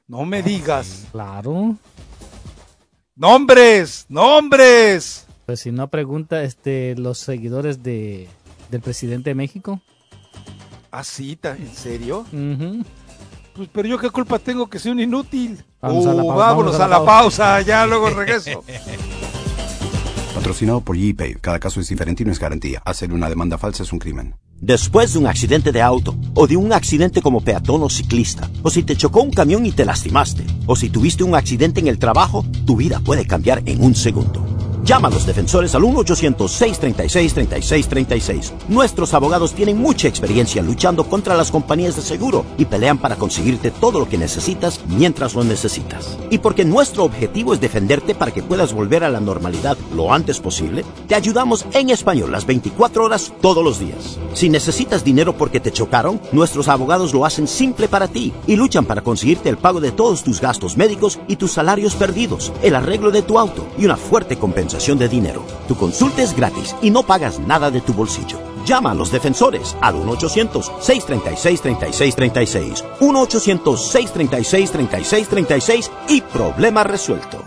[0.06, 1.06] No me digas.
[1.12, 1.76] Claro.
[3.14, 4.06] ¡Nombres!
[4.08, 5.26] ¡Nombres!
[5.46, 8.28] Pues si no pregunta este los seguidores de
[8.70, 9.80] del presidente de México.
[10.90, 11.38] ¿Ah, sí?
[11.42, 12.24] ¿En serio?
[13.59, 15.64] Pues, pero yo qué culpa tengo que sea un inútil.
[15.83, 18.62] Vamos a la, uh, vámonos a la, pausa, ya luego regreso.
[20.35, 21.35] Patrocinado por ePay.
[21.40, 22.81] Cada caso es diferente y no es garantía.
[22.85, 24.37] Hacer una demanda falsa es un crimen.
[24.61, 28.71] Después de un accidente de auto, o de un accidente como peatón o ciclista, o
[28.71, 31.99] si te chocó un camión y te lastimaste, o si tuviste un accidente en el
[31.99, 34.58] trabajo, tu vida puede cambiar en un segundo.
[34.88, 38.53] Llama a los defensores al 1-800-636-3636.
[38.68, 43.70] Nuestros abogados tienen mucha experiencia luchando contra las compañías de seguro y pelean para conseguirte
[43.70, 46.16] todo lo que necesitas mientras lo necesitas.
[46.31, 50.40] Y porque nuestro objetivo es defenderte para que puedas volver a la normalidad lo antes
[50.40, 54.18] posible, te ayudamos en español las 24 horas todos los días.
[54.33, 58.87] Si necesitas dinero porque te chocaron, nuestros abogados lo hacen simple para ti y luchan
[58.87, 63.11] para conseguirte el pago de todos tus gastos médicos y tus salarios perdidos, el arreglo
[63.11, 65.44] de tu auto y una fuerte compensación de dinero.
[65.66, 68.38] Tu consulta es gratis y no pagas nada de tu bolsillo.
[68.64, 72.84] Llama a los defensores al 1-800-636-3636.
[73.00, 77.42] 1-800-636-3636 y problema resuelto.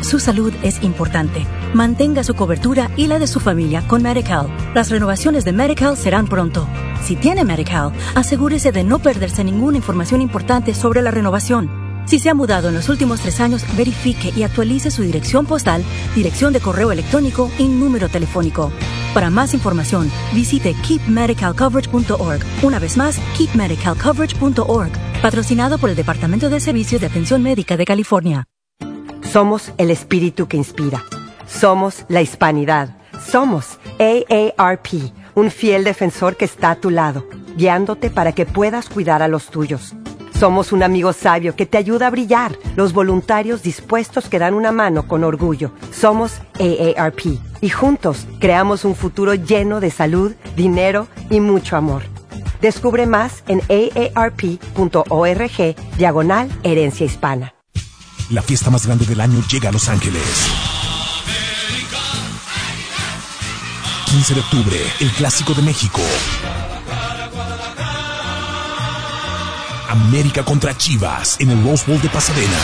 [0.00, 1.46] Su salud es importante.
[1.74, 4.48] Mantenga su cobertura y la de su familia con Medical.
[4.74, 6.66] Las renovaciones de Medical serán pronto.
[7.02, 11.87] Si tiene Medical, asegúrese de no perderse ninguna información importante sobre la renovación.
[12.08, 15.84] Si se ha mudado en los últimos tres años, verifique y actualice su dirección postal,
[16.14, 18.72] dirección de correo electrónico y número telefónico.
[19.12, 22.40] Para más información, visite keepmedicalcoverage.org.
[22.62, 24.90] Una vez más, keepmedicalcoverage.org.
[25.20, 28.44] Patrocinado por el Departamento de Servicios de Atención Médica de California.
[29.30, 31.04] Somos el espíritu que inspira.
[31.46, 32.96] Somos la hispanidad.
[33.20, 37.26] Somos AARP, un fiel defensor que está a tu lado,
[37.58, 39.94] guiándote para que puedas cuidar a los tuyos.
[40.38, 44.70] Somos un amigo sabio que te ayuda a brillar, los voluntarios dispuestos que dan una
[44.70, 45.72] mano con orgullo.
[45.90, 52.04] Somos AARP y juntos creamos un futuro lleno de salud, dinero y mucho amor.
[52.60, 54.56] Descubre más en aarp.org
[55.96, 57.54] diagonal herencia hispana.
[58.30, 60.22] La fiesta más grande del año llega a Los Ángeles.
[64.06, 66.00] 15 de octubre, el Clásico de México.
[70.06, 72.58] América contra Chivas en el Rose Bowl de Pasadena.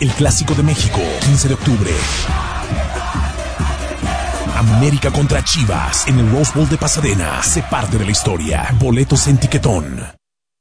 [0.00, 1.90] El Clásico de México, 15 de octubre.
[4.56, 7.42] América contra Chivas en el Rose Bowl de Pasadena.
[7.42, 8.74] Se parte de la historia.
[8.78, 10.17] Boletos en tiquetón.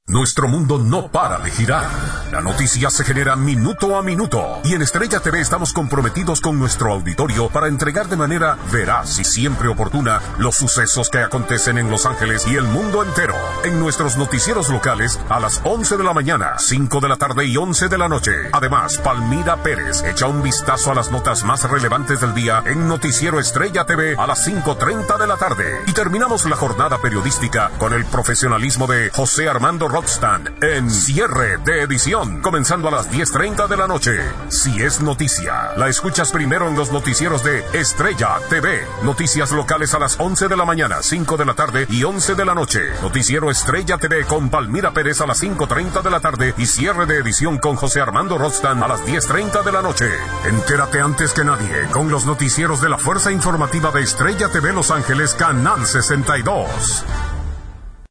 [0.09, 1.85] Nuestro mundo no para de girar.
[2.31, 6.93] La noticia se genera minuto a minuto y en Estrella TV estamos comprometidos con nuestro
[6.93, 12.05] auditorio para entregar de manera veraz y siempre oportuna los sucesos que acontecen en Los
[12.05, 13.35] Ángeles y el mundo entero.
[13.65, 17.57] En nuestros noticieros locales a las 11 de la mañana, 5 de la tarde y
[17.57, 18.31] 11 de la noche.
[18.53, 23.41] Además, Palmira Pérez echa un vistazo a las notas más relevantes del día en Noticiero
[23.41, 25.81] Estrella TV a las 5.30 de la tarde.
[25.85, 31.81] Y terminamos la jornada periodística con el profesionalismo de José Armando Rockstand en cierre de
[31.81, 34.11] edición, comenzando a las 10.30 de la noche.
[34.49, 38.85] Si es noticia, la escuchas primero en los noticieros de Estrella TV.
[39.01, 42.45] Noticias locales a las 11 de la mañana, 5 de la tarde y 11 de
[42.45, 42.79] la noche.
[43.01, 47.17] Noticiero Estrella TV con Palmira Pérez a las 5.30 de la tarde y cierre de
[47.17, 50.11] edición con José Armando Rockstand a las 10.30 de la noche.
[50.45, 54.91] Entérate antes que nadie con los noticieros de la Fuerza Informativa de Estrella TV Los
[54.91, 57.03] Ángeles, Canal 62.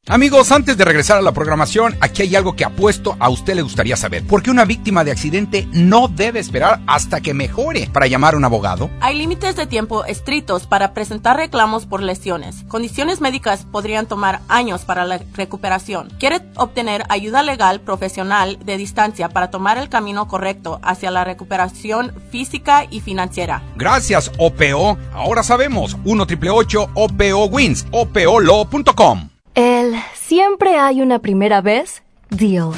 [0.08, 3.62] Amigos, antes de regresar a la programación, aquí hay algo que apuesto a usted le
[3.62, 4.24] gustaría saber.
[4.24, 8.36] ¿Por qué una víctima de accidente no debe esperar hasta que mejore para llamar a
[8.36, 8.88] un abogado?
[9.00, 12.62] Hay límites de tiempo estrictos para presentar reclamos por lesiones.
[12.68, 16.08] Condiciones médicas podrían tomar años para la recuperación.
[16.20, 22.14] ¿Quiere obtener ayuda legal profesional de distancia para tomar el camino correcto hacia la recuperación
[22.30, 23.64] física y financiera?
[23.74, 24.98] Gracias, OPO.
[25.12, 25.96] Ahora sabemos.
[26.04, 27.86] 1 888 OPO Wins.
[27.90, 29.35] OPOLO.com.
[29.56, 32.72] El siempre hay una primera vez deal.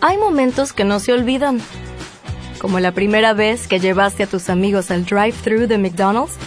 [0.00, 1.60] Hay momentos que no se olvidan,
[2.58, 6.38] como la primera vez que llevaste a tus amigos al drive-thru de McDonald's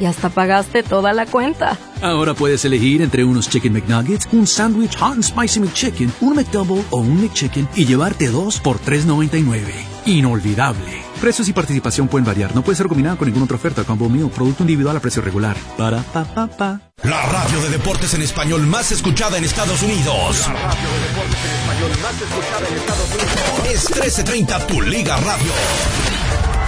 [0.00, 1.78] y hasta pagaste toda la cuenta.
[2.02, 6.84] Ahora puedes elegir entre unos Chicken McNuggets, un sándwich Hot and Spicy McChicken, un McDouble
[6.90, 9.62] o un McChicken y llevarte dos por $3.99.
[10.04, 11.09] Inolvidable.
[11.20, 12.54] Precios y participación pueden variar.
[12.54, 13.84] No puede ser combinado con ninguna otra oferta.
[13.84, 14.30] Combo Meal.
[14.30, 15.56] Producto individual a precio regular.
[15.76, 16.80] Para pa pa pa.
[17.02, 20.48] La radio de deportes en español más escuchada en Estados Unidos.
[20.48, 23.74] La radio de deportes en español más escuchada en Estados Unidos.
[23.74, 26.59] Es 1330 Tu Liga Radio.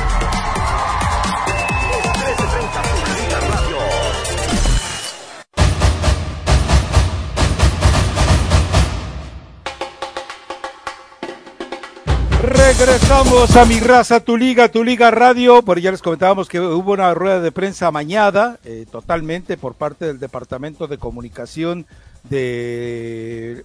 [12.79, 15.63] Regresamos a mi raza, tu liga, tu liga radio.
[15.63, 20.07] Por ya les comentábamos que hubo una rueda de prensa amañada eh, totalmente por parte
[20.07, 21.87] del Departamento de Comunicación
[22.25, 23.65] de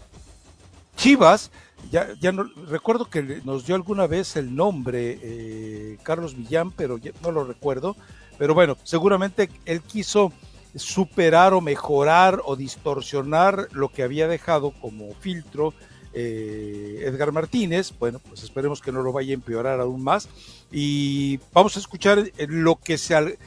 [0.97, 1.51] Chivas.
[1.89, 7.31] Ya, no recuerdo que nos dio alguna vez el nombre eh, Carlos Villán, pero no
[7.31, 7.95] lo recuerdo.
[8.37, 10.33] Pero bueno, seguramente él quiso
[10.75, 15.73] superar o mejorar o distorsionar lo que había dejado como filtro
[16.19, 17.93] eh, Edgar Martínez.
[17.99, 20.27] Bueno, pues esperemos que no lo vaya a empeorar aún más.
[20.71, 23.37] Y vamos a escuchar eh, lo que se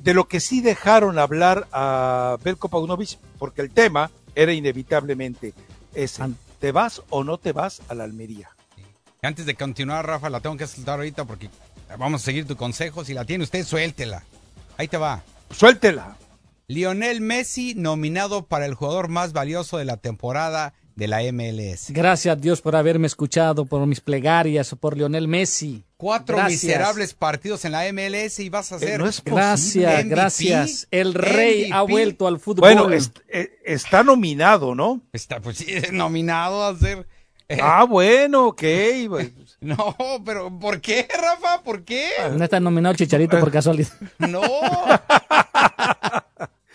[0.00, 5.54] de lo que sí dejaron hablar a Belko Paunovic, porque el tema era inevitablemente
[5.94, 6.24] ese.
[6.58, 8.50] ¿Te vas o no te vas a la Almería?
[9.22, 11.48] Antes de continuar, Rafa, la tengo que soltar ahorita porque
[11.96, 13.04] vamos a seguir tu consejo.
[13.04, 14.24] Si la tiene usted, suéltela.
[14.76, 15.22] Ahí te va.
[15.50, 16.16] Suéltela.
[16.66, 21.90] Lionel Messi nominado para el jugador más valioso de la temporada de la MLS.
[21.90, 25.84] Gracias a Dios por haberme escuchado, por mis plegarias, por Lionel Messi.
[25.98, 26.64] Cuatro Gracias.
[26.64, 29.00] miserables partidos en la MLS y vas a ser.
[29.24, 30.08] Gracias, MVP.
[30.08, 30.88] gracias.
[30.90, 32.60] El rey ha vuelto al fútbol.
[32.74, 32.88] Bueno,
[33.28, 35.00] eh, está nominado, ¿no?
[35.12, 37.06] Está, pues sí, nominado a ser.
[37.48, 38.62] eh, Ah, bueno, ok.
[39.58, 41.62] No, pero ¿por qué, Rafa?
[41.62, 42.08] ¿Por qué?
[42.36, 43.88] No está nominado Chicharito por casualidad.
[44.18, 44.42] No.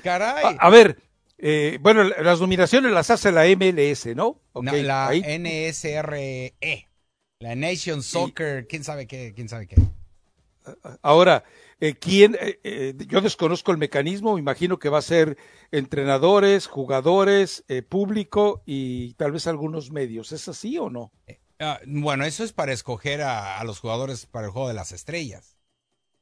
[0.04, 0.58] Caray.
[0.60, 0.98] A, a ver,
[1.42, 4.40] eh, bueno, las nominaciones las hace la MLS, ¿no?
[4.54, 5.22] No, la ahí.
[5.22, 6.88] NSRE.
[7.40, 8.68] La Nation Soccer.
[8.68, 9.34] ¿Quién sabe qué?
[9.36, 9.76] ¿Quién sabe qué?
[11.02, 11.44] Ahora,
[11.80, 12.38] eh, ¿quién?
[12.40, 15.38] eh, yo desconozco el mecanismo, me imagino que va a ser
[15.72, 20.32] entrenadores, jugadores, público y tal vez algunos medios.
[20.32, 21.12] ¿Es así o no?
[21.60, 24.92] Ah, bueno, eso es para escoger a, a los jugadores para el juego de las
[24.92, 25.58] estrellas.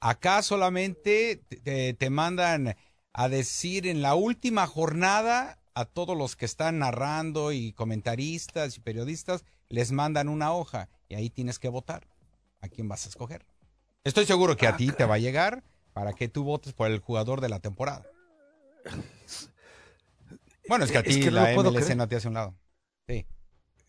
[0.01, 2.75] Acá solamente te- te, te mandan
[3.13, 8.81] a decir en la última jornada a todos los que están narrando y comentaristas y
[8.81, 12.07] periodistas, les mandan una hoja y ahí tienes que votar
[12.61, 13.45] a quién vas a escoger.
[14.03, 16.99] Estoy seguro que a ti te va a llegar para que tú votes por el
[16.99, 18.05] jugador de la temporada.
[20.67, 21.97] Bueno, es que a Es ti que no la MLS creer.
[21.97, 22.55] no te hace un lado.
[23.07, 23.25] Sí.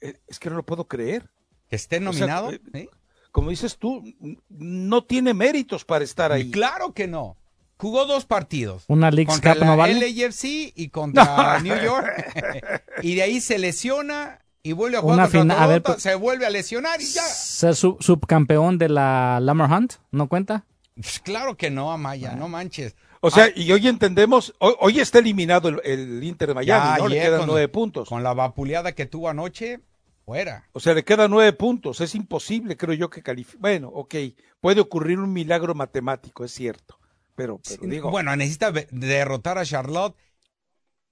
[0.00, 1.28] Eh, Es que no lo puedo creer.
[1.68, 2.52] Que esté O sea, nominado.
[2.52, 2.88] eh, ¿sí?
[3.30, 4.02] como dices tú,
[4.48, 6.50] no tiene méritos para estar ahí.
[6.50, 7.36] Claro que no.
[7.80, 8.84] Jugó dos partidos.
[8.88, 9.94] Una League contra Cup la no vale.
[9.94, 10.44] LAFC
[10.76, 12.82] y contra New York.
[13.02, 16.14] y de ahí se lesiona y vuelve a jugar Una contra a ver, pues- se
[16.14, 17.22] vuelve a lesionar y ya.
[17.22, 20.66] Ser sub- subcampeón de la Lamar Hunt, ¿no cuenta?
[20.94, 22.94] Pues claro que no, Amaya, no manches.
[23.22, 26.98] O sea, y hoy entendemos, hoy, hoy está eliminado el, el Inter de Miami, Ya
[26.98, 27.08] ¿no?
[27.08, 28.08] Le quedan con- nueve puntos.
[28.08, 29.80] Con la vapuleada que tuvo anoche,
[30.26, 30.68] fuera.
[30.72, 32.00] O sea, le quedan nueve puntos.
[32.02, 33.58] Es imposible, creo yo, que califique.
[33.58, 34.14] Bueno, ok,
[34.60, 36.98] puede ocurrir un milagro matemático, es cierto.
[37.34, 40.14] Pero, pero digo, Bueno, necesita derrotar a Charlotte,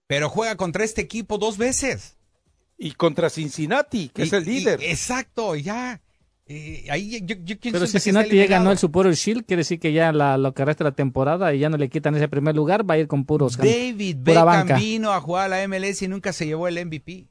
[0.07, 2.16] pero juega contra este equipo dos veces.
[2.81, 4.81] y contra Cincinnati, que es el líder.
[4.81, 6.00] y- exacto, ya.
[6.46, 10.12] Eh, ahí yo, yo Pero Cincinnati ya ganó el Supporter Shield, quiere decir que ya
[10.12, 12.88] la, lo que resta de la temporada y ya no le quitan ese primer lugar,
[12.88, 14.78] va a ir con puros David Beckham banca.
[14.78, 17.26] vino a jugar a la MLS y nunca se llevó el MVP.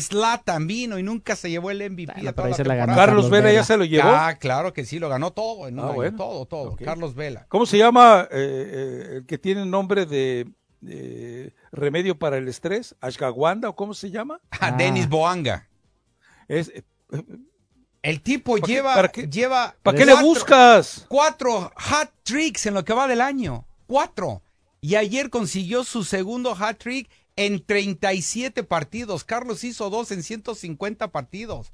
[0.00, 2.12] Zlatan vino y nunca se llevó el MVP.
[2.14, 2.94] Bueno, a pero toda ahí la se la ganó.
[2.94, 4.08] Carlos Vela ya se lo llevó.
[4.08, 5.68] Ah, claro que sí, lo ganó todo.
[5.68, 6.16] en un Ah, año, bueno.
[6.16, 6.76] Todo, todo.
[6.76, 7.46] Carlos Vela.
[7.48, 10.48] ¿Cómo se llama eh, eh, el que tiene nombre de
[10.86, 12.94] eh, remedio para el estrés?
[13.00, 14.40] ¿Ashgawanda o cómo se llama?
[14.60, 15.68] Ah, Denis Boanga.
[16.48, 16.82] Es, eh,
[18.02, 19.76] El tipo ¿Para qué- lleva, para qué- lleva.
[19.82, 21.06] ¿Para qué le buscas?
[21.08, 23.64] Cuatro hat tricks en lo que va del año.
[23.86, 24.42] Cuatro.
[24.80, 29.24] Y ayer consiguió su segundo hat trick en 37 partidos.
[29.24, 31.72] Carlos hizo dos en 150 partidos.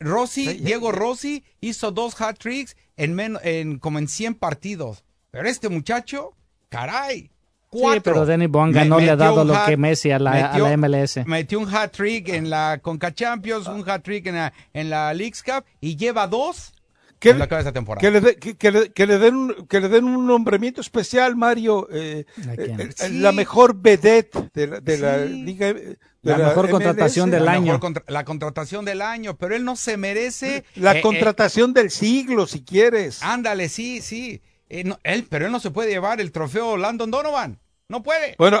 [0.00, 5.04] Rossi, Diego Rossi hizo dos hat tricks en, men- en como en 100 partidos.
[5.30, 6.34] Pero este muchacho,
[6.68, 7.30] caray,
[7.68, 7.94] cuatro.
[7.94, 10.52] Sí, pero Denny Bonga Me- no le ha dado lo hat- que Messi a la,
[10.52, 11.26] a la MLS.
[11.26, 15.12] Metió un hat trick en la Conca Champions, un hat trick en la, en la
[15.14, 16.72] Leagues Cup y lleva dos
[17.18, 18.00] ¿Qué- en lo que va de esta temporada.
[18.00, 20.80] Que le, de- que, que le, que le den un, que le den un nombramiento
[20.80, 21.88] especial, Mario.
[21.90, 22.24] eh,
[22.56, 23.18] eh, Sí.
[23.18, 25.72] La mejor vedette de la, de la liga.
[25.72, 26.70] de La mejor MLS.
[26.72, 27.62] contratación del La año.
[27.62, 30.64] mejor contra- la contratación del año, pero él no se merece.
[30.76, 33.22] La eh, eh, contratación del siglo, si quieres.
[33.22, 34.40] ándale, sí, sí.
[34.68, 37.58] Eh, no, él, pero él no se puede llevar el trofeo Landon Donovan.
[37.88, 38.34] No puede.
[38.38, 38.60] Bueno,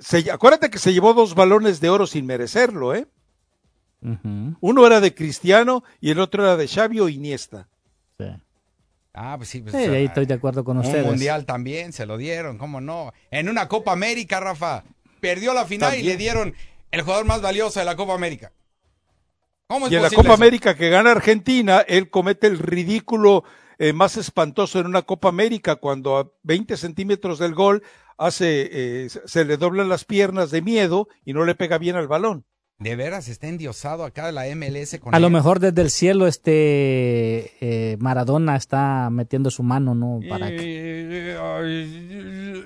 [0.00, 3.06] se- acuérdate que se llevó dos balones de oro sin merecerlo, ¿eh?
[4.60, 7.68] Uno era de Cristiano y el otro era de Xavi o Iniesta.
[9.16, 9.62] Ah, pues sí.
[9.62, 11.06] Pues, Sí, ahí estoy de acuerdo con un ustedes.
[11.06, 13.12] mundial también se lo dieron, ¿cómo no?
[13.30, 14.84] En una Copa América, Rafa.
[15.20, 16.54] Perdió la final y le dieron
[16.90, 18.52] el jugador más valioso de la Copa América.
[19.68, 20.32] ¿Cómo es Y en la Copa eso?
[20.34, 23.42] América que gana Argentina, él comete el ridículo
[23.78, 27.82] eh, más espantoso en una Copa América cuando a 20 centímetros del gol
[28.18, 32.06] hace, eh, se le doblan las piernas de miedo y no le pega bien al
[32.08, 32.44] balón.
[32.78, 37.52] De veras está endiosado acá la MLS con A lo mejor desde el cielo este
[37.60, 40.20] eh, Maradona está metiendo su mano, ¿no?
[40.28, 41.34] Para que...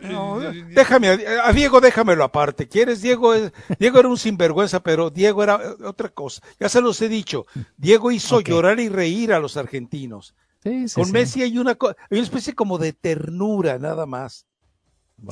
[0.03, 2.67] No, déjame, a, Diego déjamelo aparte.
[2.67, 3.03] ¿Quieres?
[3.03, 6.43] Diego, es- Diego era un sinvergüenza, pero Diego era eh, otra cosa.
[6.59, 7.47] Ya se los he dicho.
[7.77, 10.35] Diego hizo llorar y reír a los argentinos.
[10.65, 11.13] Sí, sí, Con sí.
[11.13, 14.45] Messi hay una, hay una especie como de ternura, nada más.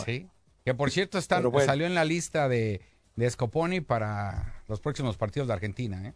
[0.06, 0.28] Sí.
[0.64, 1.66] Que por cierto está, bueno.
[1.66, 2.80] salió en la lista de,
[3.18, 6.06] de Scoponi para los próximos partidos de Argentina.
[6.06, 6.14] ¿eh?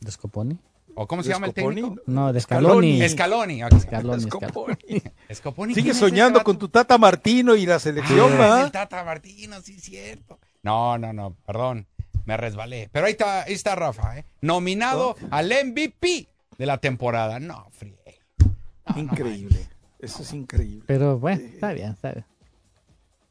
[0.00, 0.58] ¿De Scoponi?
[0.96, 1.94] ¿O cómo se ¿De llama el técnico?
[2.06, 3.08] No, de Scaloni.
[3.08, 3.60] Scaloni.
[5.32, 8.72] Scoponi, Sigue ¿quién es soñando con tu Tata Martino y la selección, Ah, es el
[8.72, 10.40] Tata Martino, sí, cierto.
[10.64, 11.86] No, no, no, perdón,
[12.24, 12.88] me resbalé.
[12.90, 14.24] Pero ahí está, ahí está Rafa, ¿eh?
[14.40, 17.38] nominado al MVP de la temporada.
[17.38, 17.94] No, frío.
[18.96, 19.68] Increíble.
[20.00, 20.82] Eso es increíble.
[20.88, 22.26] Pero bueno, está bien, está bien.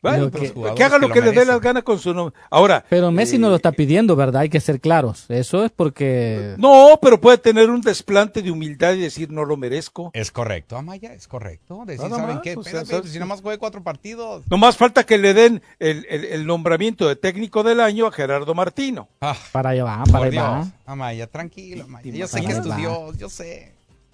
[0.02, 2.34] Bueno, que- que, haga que lo lo que le dé las ganas con su nombre.
[2.50, 4.42] Ahora, Pero Messi eh, no lo está pidiendo, ¿verdad?
[4.44, 5.26] Hay que ser claros.
[5.30, 6.56] Eso es porque...
[6.58, 10.12] no, pero puede tener un desplante de humildad y decir no lo merezco.
[10.14, 11.84] Es correcto, Amaya, es correcto.
[11.86, 12.56] Decir, Nada ¿saben más, qué?
[12.56, 14.44] o sea, Espérate, ¿sabes si nomás jugué cuatro partidos.
[14.50, 18.12] No más falta que le den el, el- el nombramiento de técnico del año a
[18.12, 19.10] Gerardo Martino.
[19.20, 20.68] Ah, Para allá va, para allá va.
[20.86, 22.10] Amaya, tranquilo, Amaya.
[22.12, 22.74] Yo sé que es tu.
[22.74, 23.74] Dios, yo sé.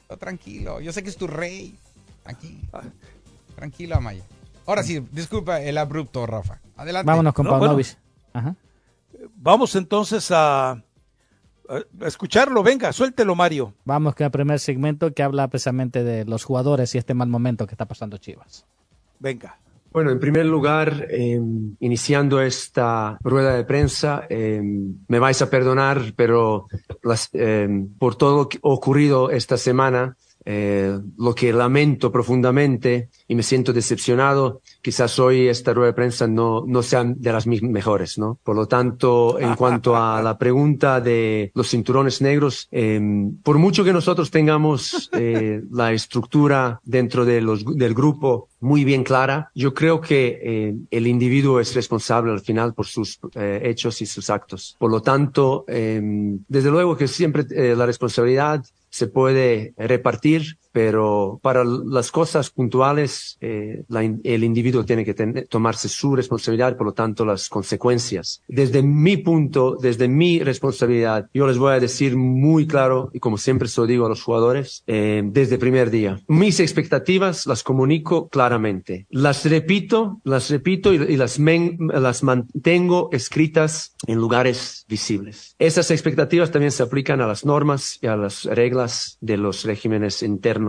[0.10, 1.76] Yo tranquilo, yo sé que es tu rey.
[2.26, 2.60] Aquí.
[2.74, 2.82] Ah.
[3.56, 4.24] Tranquilo, Amaya.
[4.67, 6.60] Ahora sí, disculpa el abrupto, Rafa.
[6.75, 7.08] Adelante.
[7.08, 7.97] Vámonos con No, Paunovic.
[8.34, 8.56] Ajá.
[9.36, 10.82] Vamos entonces a, a
[12.06, 12.63] escucharlo.
[12.63, 13.73] Venga, suéltelo, Mario.
[13.86, 17.65] Vamos con el primer segmento que habla precisamente de los jugadores y este mal momento
[17.67, 18.65] que está pasando Chivas.
[19.19, 19.58] Venga.
[19.91, 21.40] Bueno, en primer lugar, eh,
[21.79, 24.62] iniciando esta rueda de prensa, eh,
[25.08, 26.67] me vais a perdonar, pero
[27.02, 33.10] las- eh, por todo lo que ha ocurrido esta semana, eh, lo que lamento profundamente
[33.27, 34.62] y me siento decepcionado.
[34.81, 38.39] Quizás hoy esta rueda de prensa no, no sean de las mejores, ¿no?
[38.43, 43.02] Por lo tanto, en cuanto a la pregunta de los cinturones negros, eh,
[43.43, 49.04] por mucho que nosotros tengamos eh, la estructura dentro de los, del grupo muy bien
[49.04, 54.06] clara, yo creo que eh, el individuo es responsable al final por sus hechos y
[54.06, 54.75] sus actos.
[54.79, 58.63] Por lo tanto, em, desde luego que siempre la responsabilidad
[58.96, 65.13] se puede repartir, pero para las cosas puntuales eh, la, el individuo tiene que
[65.50, 68.42] tomarse su responsabilidad por lo tanto las consecuencias.
[68.50, 73.38] Desde mi punto, desde mi responsabilidad, yo les voy a decir muy claro y como
[73.38, 77.63] siempre se lo digo a los jugadores, eh, desde el primer día, mis expectativas las
[77.63, 79.08] comunico claramente.
[79.10, 85.56] Las repito, las repito y, y las, men, las mantengo escritas en lugares visibles.
[85.58, 90.21] Esas expectativas también se aplican a las normas y a las reglas de los regímenes
[90.21, 90.65] internos.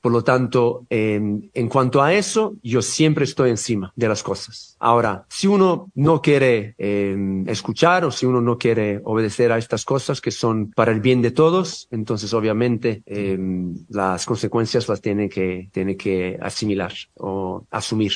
[0.00, 1.20] Por lo tanto, eh,
[1.52, 4.76] en cuanto a eso, yo siempre estoy encima de las cosas.
[4.78, 9.84] Ahora, si uno no quiere eh, escuchar o si uno no quiere obedecer a estas
[9.84, 13.38] cosas que son para el bien de todos, entonces obviamente eh,
[13.90, 18.12] las consecuencias las tiene que, tiene que asimilar o asumir.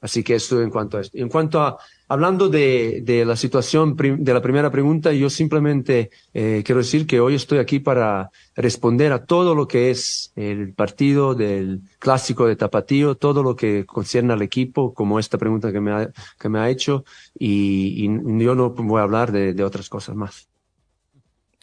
[0.00, 1.18] Así que esto en cuanto a esto.
[1.18, 6.62] En cuanto a, hablando de, de la situación de la primera pregunta, yo simplemente eh,
[6.64, 11.34] quiero decir que hoy estoy aquí para responder a todo lo que es el partido
[11.34, 15.92] del clásico de Tapatío, todo lo que concierne al equipo, como esta pregunta que me
[15.92, 17.04] ha, que me ha hecho,
[17.38, 20.48] y, y yo no voy a hablar de, de otras cosas más.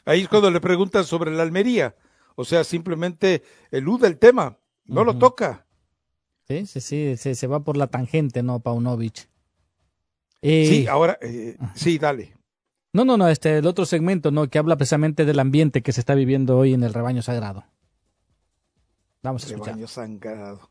[0.06, 1.96] Ahí es cuando le preguntan sobre la Almería.
[2.36, 5.08] O sea, simplemente elude el tema, no uh -huh.
[5.08, 5.66] lo toca.
[6.48, 9.28] Sí, sí, sí, se, se va por la tangente, ¿no, Paunovic?
[10.42, 12.34] Eh, sí, ahora, eh, sí, dale.
[12.94, 14.48] No, no, no, este, el otro segmento, ¿no?
[14.50, 17.66] Que habla precisamente del ambiente que se está viviendo hoy en el rebaño sagrado.
[19.24, 19.76] Vamos a escuchar.
[19.76, 20.71] Rebaño sagrado.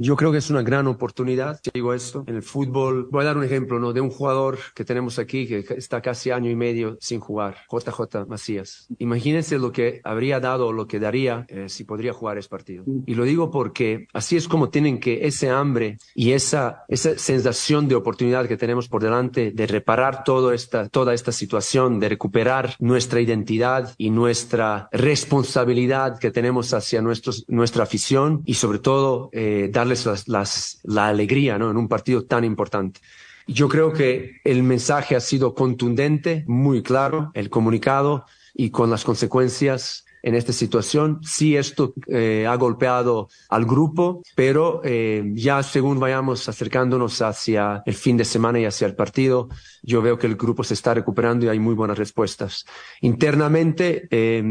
[0.00, 3.08] Yo creo que es una gran oportunidad, te digo esto, en el fútbol.
[3.10, 3.92] Voy a dar un ejemplo, ¿no?
[3.92, 8.28] De un jugador que tenemos aquí que está casi año y medio sin jugar, JJ
[8.28, 8.86] Macías.
[8.98, 12.84] Imagínense lo que habría dado, lo que daría eh, si podría jugar ese partido.
[13.06, 17.88] Y lo digo porque así es como tienen que ese hambre y esa, esa sensación
[17.88, 22.76] de oportunidad que tenemos por delante de reparar todo esta, toda esta situación, de recuperar
[22.78, 29.68] nuestra identidad y nuestra responsabilidad que tenemos hacia nuestros, nuestra afición y sobre todo eh,
[29.72, 31.70] dar darles las, las, la alegría ¿no?
[31.70, 33.00] en un partido tan importante.
[33.46, 39.04] Yo creo que el mensaje ha sido contundente, muy claro, el comunicado y con las
[39.04, 41.20] consecuencias en esta situación.
[41.22, 47.94] Sí, esto eh, ha golpeado al grupo, pero eh, ya según vayamos acercándonos hacia el
[47.94, 49.48] fin de semana y hacia el partido,
[49.82, 52.66] yo veo que el grupo se está recuperando y hay muy buenas respuestas.
[53.00, 54.42] Internamente eh,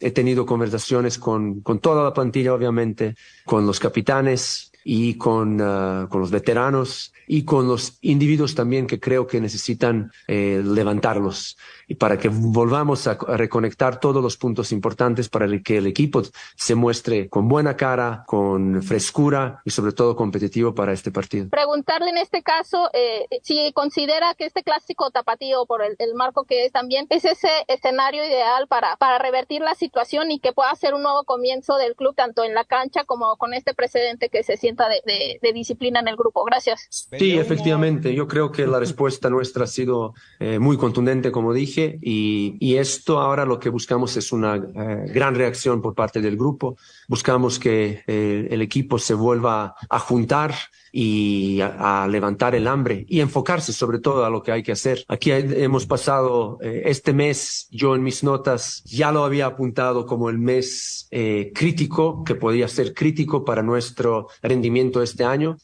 [0.00, 6.08] he tenido conversaciones con, con toda la plantilla, obviamente, con los capitanes, y con, uh,
[6.08, 11.58] con los veteranos y con los individuos también que creo que necesitan eh, levantarlos
[11.88, 15.86] y para que volvamos a, a, reconectar todos los puntos importantes para el, que el
[15.86, 16.22] equipo
[16.56, 21.48] se muestre con buena cara, con frescura y sobre todo competitivo para este partido.
[21.50, 26.44] Preguntarle en este caso eh, si considera que este clásico tapatío por el, el, marco
[26.44, 30.74] que es también es ese escenario ideal para, para revertir la situación y que pueda
[30.74, 34.42] ser un nuevo comienzo del club tanto en la cancha como con este precedente que
[34.42, 36.44] se sienta de, de, de disciplina en el grupo.
[36.44, 36.88] Gracias.
[36.90, 38.14] Sí, efectivamente.
[38.14, 43.18] Yo creo que la respuesta nuestra ha sido eh, muy contundente, como dije y, esto
[43.18, 46.76] ahora lo que buscamos es una eh, gran reacción por parte del grupo.
[47.08, 50.54] Buscamos que eh, el equipo se vuelva a juntar
[50.92, 55.04] y a, levantar el hambre y enfocarse sobre todo a lo que hay que hacer.
[55.08, 60.28] Aquí hemos pasado eh, este mes, yo en mis notas ya lo había apuntado como
[60.28, 61.08] el mes
[61.54, 65.56] crítico, que podía ser crítico para nuestro rendimiento este año.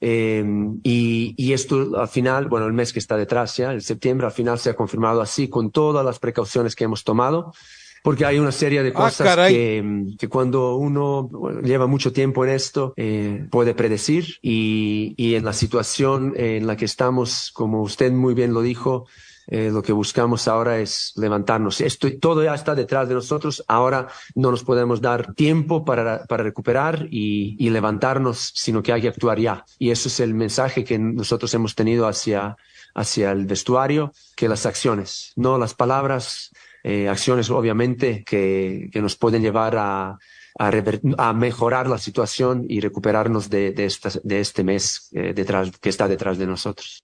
[0.00, 0.44] Eh,
[0.82, 4.32] y, y, esto al final, bueno, el mes que está detrás ya, el septiembre, al
[4.32, 7.52] final se ha confirmado así con todas las precauciones que hemos tomado.
[8.02, 11.28] Porque hay una serie de cosas ah, que, que, cuando uno
[11.62, 16.76] lleva mucho tiempo en esto eh, puede predecir y, y, en la situación en la
[16.76, 19.06] que estamos, como usted muy bien lo dijo,
[19.50, 21.80] eh, lo que buscamos ahora es levantarnos.
[21.80, 23.64] Esto todo ya está detrás de nosotros.
[23.66, 29.00] Ahora no nos podemos dar tiempo para, para recuperar y, y, levantarnos, sino que hay
[29.00, 29.64] que actuar ya.
[29.78, 32.58] Y eso es el mensaje que nosotros hemos tenido hacia,
[32.94, 36.50] hacia el vestuario, que las acciones, no las palabras,
[36.84, 40.18] eh, acciones obviamente que, que nos pueden llevar a,
[40.58, 40.72] a,
[41.16, 45.88] a, mejorar la situación y recuperarnos de, de, esta, de este mes eh, detrás, que
[45.88, 47.02] está detrás de nosotros.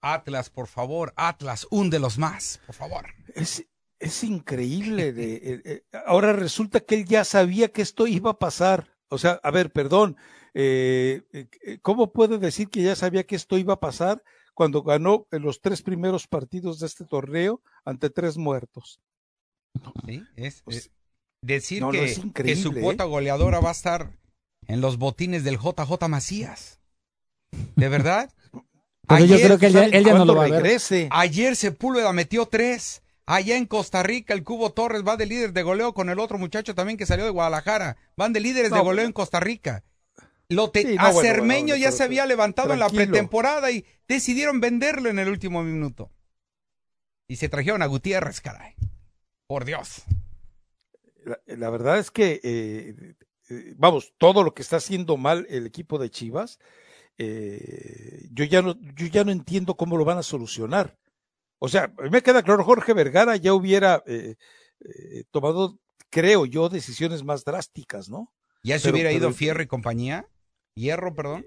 [0.00, 3.06] Atlas, por favor, Atlas, un de los más, por favor.
[3.34, 3.66] Es,
[3.98, 5.12] es increíble.
[5.12, 8.96] De, eh, eh, ahora resulta que él ya sabía que esto iba a pasar.
[9.08, 10.16] O sea, a ver, perdón,
[10.54, 11.22] eh,
[11.82, 14.22] ¿cómo puede decir que ya sabía que esto iba a pasar
[14.54, 19.00] cuando ganó en los tres primeros partidos de este torneo ante tres muertos?
[20.06, 20.62] Sí, es,
[21.42, 21.84] decir
[22.34, 24.18] que, su cuota goleadora va a estar
[24.66, 26.80] en los botines del JJ Macías.
[27.76, 28.32] ¿De verdad?
[29.16, 30.80] Ayer, yo creo que él ya, no lo va a ver.
[31.10, 33.02] Ayer Sepúlveda metió tres.
[33.26, 36.36] Allá en Costa Rica, el Cubo Torres va de líder de goleo con el otro
[36.36, 37.96] muchacho también que salió de Guadalajara.
[38.16, 39.84] Van de líderes de goleo en Costa Rica.
[40.48, 45.28] Lo a Cermeño ya se había levantado en la pretemporada y decidieron venderlo en el
[45.28, 46.10] último minuto.
[47.28, 48.74] Y se trajeron a Gutiérrez, caray.
[49.46, 50.02] Por Dios.
[51.46, 53.14] La, verdad es que, eh,
[53.48, 56.58] eh, vamos, todo lo que está haciendo mal el equipo de Chivas,
[57.22, 60.96] eh, yo, ya no, yo ya no entiendo cómo lo van a solucionar.
[61.58, 64.02] O sea, a mí me queda claro, Jorge Vergara ya hubiera
[65.30, 68.32] tomado, creo yo, decisiones más drásticas, ¿no?
[68.62, 70.26] ¿Ya se hubiera ido Fierro y compañía?
[70.74, 71.44] ¿Hierro, perdón?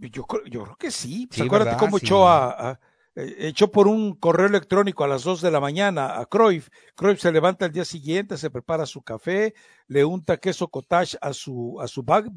[0.00, 1.28] Yo, yo creo que sí.
[1.28, 2.80] Pues acuérdate cómo echó a
[3.16, 6.68] eh, echó por un correo electrónico a las 2 de la mañana a Cruyff.
[6.94, 9.54] Cruyff se levanta el día siguiente, se prepara su café,
[9.88, 12.32] le unta queso cottage a su, a su bagel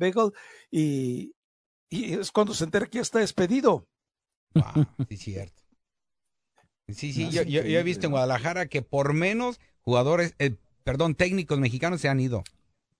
[0.71, 1.33] y,
[1.93, 3.87] y es cuando se entera que ya está despedido.
[5.09, 5.61] sí, cierto.
[6.87, 12.01] Sí, sí, yo, he visto en Guadalajara que por menos jugadores, eh, perdón, técnicos mexicanos
[12.01, 12.43] se han ido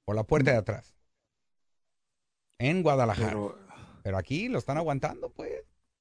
[0.05, 0.93] por la puerta de atrás.
[2.59, 3.35] En Guadalajara.
[4.03, 5.51] pero aquí lo están aguantando, pues.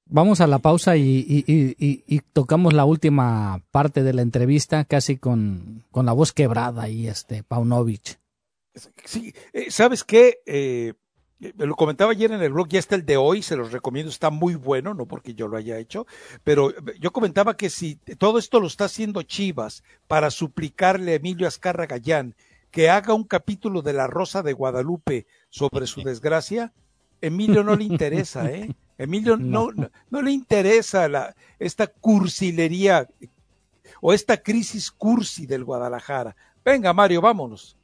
[0.05, 6.13] Vamos a la pausa y, tocamos la última parte de la entrevista casi con, la
[6.13, 8.19] voz quebrada y este Paunovic.
[9.03, 10.39] Sí, eh, ¿sabes qué?
[10.45, 10.93] Eh,
[11.39, 14.29] lo comentaba ayer en el blog, ya está el de hoy, se los recomiendo, está
[14.29, 16.07] muy bueno, no porque yo lo haya hecho,
[16.43, 21.47] pero yo comentaba que si todo esto lo está haciendo Chivas para suplicarle a Emilio
[21.47, 22.35] Azcarra Gallán
[22.71, 26.73] que haga un capítulo de La Rosa de Guadalupe sobre su desgracia,
[27.21, 28.73] Emilio no le interesa, ¿eh?
[28.97, 29.69] Emilio no,
[30.09, 33.07] no, le interesa la, esta cursilería
[34.01, 36.35] o esta crisis cursi del Guadalajara.
[36.65, 37.77] Venga, Mario, vámonos.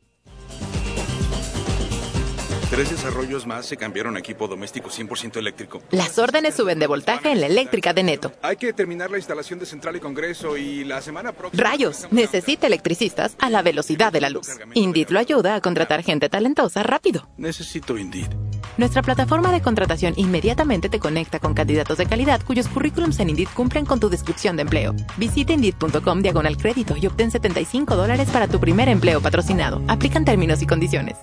[2.69, 5.81] Tres desarrollos más se cambiaron a equipo doméstico 100% eléctrico.
[5.89, 8.31] Las órdenes suben de voltaje en la eléctrica de Neto.
[8.43, 11.63] Hay que terminar la instalación de central y congreso y la semana próxima...
[11.63, 14.49] Rayos, necesita electricistas a la velocidad de la luz.
[14.75, 17.27] Indeed lo ayuda a contratar gente talentosa rápido.
[17.37, 18.29] Necesito Indeed.
[18.77, 23.49] Nuestra plataforma de contratación inmediatamente te conecta con candidatos de calidad cuyos currículums en Indeed
[23.55, 24.95] cumplen con tu descripción de empleo.
[25.17, 29.81] Visita Indeed.com diagonal crédito y obtén 75 dólares para tu primer empleo patrocinado.
[29.87, 31.17] Aplican términos y condiciones.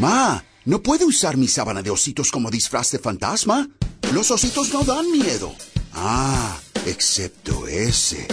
[0.00, 3.68] Ma, ¿no puede usar mi sábana de ositos como disfraz de fantasma?
[4.14, 5.54] Los ositos no dan miedo.
[5.92, 8.26] Ah, excepto ese.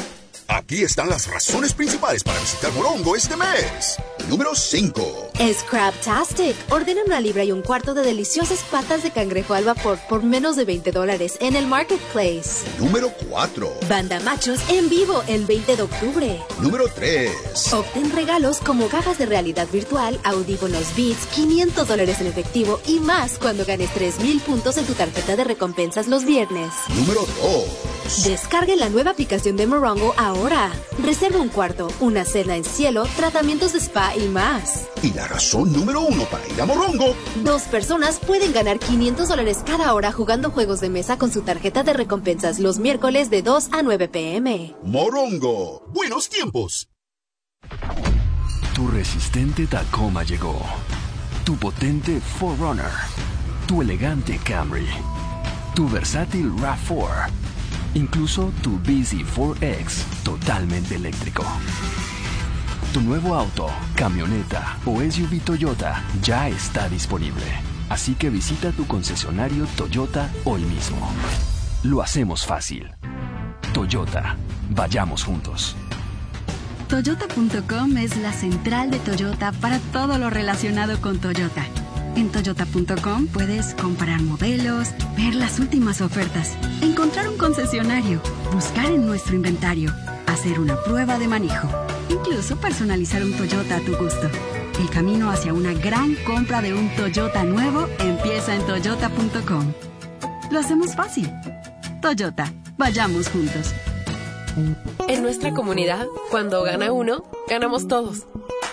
[0.48, 3.98] Aquí están las razones principales para visitar Morongo este mes.
[4.30, 5.32] Número 5.
[5.54, 6.56] Scraptastic.
[6.70, 10.58] Ordena una libra y un cuarto de deliciosas patas de cangrejo al vapor por menos
[10.58, 12.66] de 20 dólares en el Marketplace.
[12.78, 13.72] Número 4.
[13.88, 16.40] Banda Machos en vivo el 20 de octubre.
[16.60, 17.32] Número 3.
[17.74, 23.38] Obtén regalos como gafas de realidad virtual, audífonos Beats, 500 dólares en efectivo y más
[23.38, 26.74] cuando ganes 3000 puntos en tu tarjeta de recompensas los viernes.
[26.96, 28.26] Número 2.
[28.26, 30.72] Descargue la nueva aplicación de Morongo ahora.
[31.04, 34.88] Reserva un cuarto, una cena en cielo, tratamientos de spa y más.
[35.04, 37.16] Y la razón número uno para ir a Morongo.
[37.44, 41.84] Dos personas pueden ganar 500 dólares cada hora jugando juegos de mesa con su tarjeta
[41.84, 44.76] de recompensas los miércoles de 2 a 9 pm.
[44.84, 45.84] Morongo.
[45.94, 46.90] Buenos tiempos.
[48.76, 50.56] Tu resistente Tacoma llegó.
[51.44, 52.92] Tu potente Forerunner.
[53.68, 54.88] Tu elegante Camry.
[55.74, 57.30] Tu versátil RAV4.
[57.96, 61.44] Incluso tu Busy 4X totalmente eléctrico.
[62.98, 67.46] Tu nuevo auto, camioneta o SUV Toyota ya está disponible.
[67.90, 70.98] Así que visita tu concesionario Toyota hoy mismo.
[71.84, 72.90] Lo hacemos fácil.
[73.72, 74.36] Toyota,
[74.72, 75.76] vayamos juntos.
[76.90, 81.68] Toyota.com es la central de Toyota para todo lo relacionado con Toyota.
[82.16, 89.36] En toyota.com puedes comprar modelos, ver las últimas ofertas, encontrar un concesionario, buscar en nuestro
[89.36, 89.94] inventario,
[90.26, 91.70] hacer una prueba de manejo
[92.10, 94.30] Incluso personalizar un Toyota a tu gusto.
[94.80, 99.74] El camino hacia una gran compra de un Toyota nuevo empieza en toyota.com.
[100.52, 101.30] Lo hacemos fácil.
[102.02, 103.74] Toyota, vayamos juntos.
[105.08, 108.26] En nuestra comunidad, cuando gana uno, ganamos todos.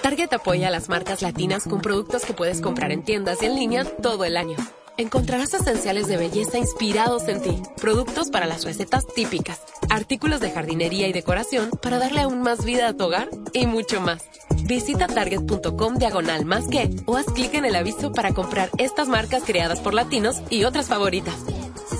[0.02, 3.54] Target apoya a las marcas latinas con productos que puedes comprar en tiendas y en
[3.54, 4.56] línea todo el año.
[4.96, 11.08] Encontrarás esenciales de belleza inspirados en ti, productos para las recetas típicas, artículos de jardinería
[11.08, 14.22] y decoración para darle aún más vida a tu hogar y mucho más.
[14.66, 19.42] Visita target.com diagonal más que o haz clic en el aviso para comprar estas marcas
[19.44, 21.34] creadas por latinos y otras favoritas.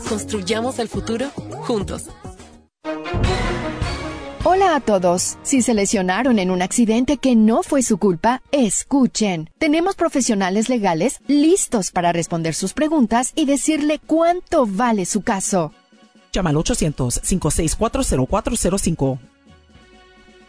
[0.09, 1.31] Construyamos el futuro
[1.67, 2.11] juntos.
[4.47, 5.39] Hola a todos.
[5.43, 9.49] Si se lesionaron en un accidente que no fue su culpa, escuchen.
[9.57, 15.73] Tenemos profesionales legales listos para responder sus preguntas y decirle cuánto vale su caso.
[16.31, 19.19] Llama al 800-564-0405.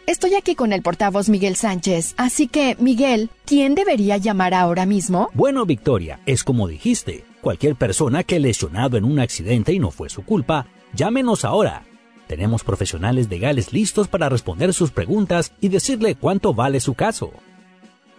[0.06, 5.30] Estoy aquí con el portavoz Miguel Sánchez, así que, Miguel, ¿quién debería llamar ahora mismo?
[5.32, 7.24] Bueno, Victoria, es como dijiste.
[7.40, 11.85] Cualquier persona que lesionado en un accidente y no fue su culpa, llámenos ahora
[12.26, 17.32] tenemos profesionales legales listos para responder sus preguntas y decirle cuánto vale su caso.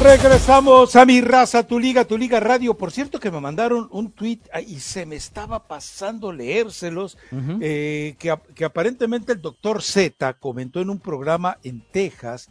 [0.03, 2.75] Regresamos a mi raza, tu liga, tu liga radio.
[2.75, 7.17] Por cierto que me mandaron un tweet y se me estaba pasando leérselos,
[7.61, 12.51] eh, que, aparentemente el doctor Z comentó en un programa en Texas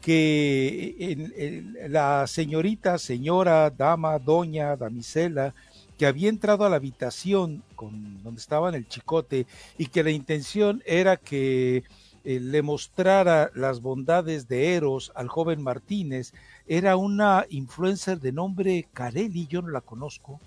[0.00, 5.52] que la señorita, señora, dama, doña, damisela,
[5.98, 10.10] que había entrado a la habitación con, donde estaba en el chicote y que la
[10.12, 11.84] intención era que
[12.26, 16.32] eh, le mostrara las bondades de Eros al joven Martínez,
[16.66, 20.40] era una influencer de nombre Carelli, yo no la conozco,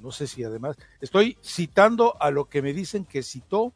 [0.00, 3.72] no sé si además, estoy citando a lo que me dicen que citó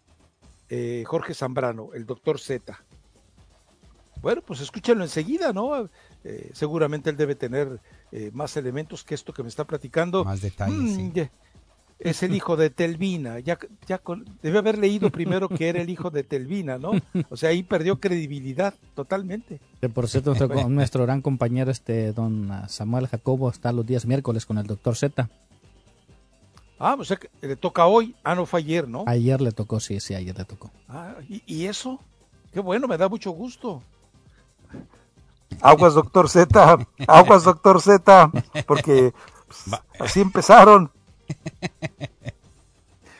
[0.68, 2.84] eh, Jorge Zambrano, el doctor Z.
[4.22, 5.90] Bueno, pues escúchenlo enseguida, ¿no?
[6.22, 7.80] Eh, seguramente él debe tener
[8.12, 10.24] eh, más elementos que esto que me está platicando.
[10.24, 10.76] Más detalles.
[10.76, 11.30] Mm, sí
[12.00, 13.38] es el hijo de Telvina.
[13.38, 14.00] Ya, ya
[14.42, 16.92] debe haber leído primero que era el hijo de Telvina, ¿no?
[17.28, 19.60] O sea, ahí perdió credibilidad totalmente.
[19.92, 20.34] por cierto,
[20.68, 25.28] nuestro, gran compañero, este don Samuel Jacobo, está los días miércoles con el doctor Z.
[26.78, 28.14] Ah, o sea, que le toca hoy.
[28.24, 29.04] Ah, no fue ayer, ¿no?
[29.06, 30.70] Ayer le tocó, sí, sí, ayer le tocó.
[30.88, 32.00] Ah, ¿y, y eso?
[32.52, 33.82] Qué bueno, me da mucho gusto.
[35.60, 36.78] Aguas, doctor Z.
[37.06, 38.30] Aguas, doctor Z.
[38.66, 39.12] Porque
[39.46, 40.90] pues, así empezaron.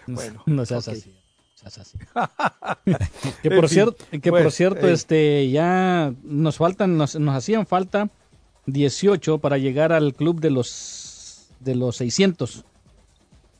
[0.07, 1.15] Bueno, no seas así.
[3.43, 4.93] que por cierto, que por cierto, eh.
[4.93, 8.09] este ya nos faltan, nos, nos hacían falta
[8.67, 12.65] 18 para llegar al club de los de los 600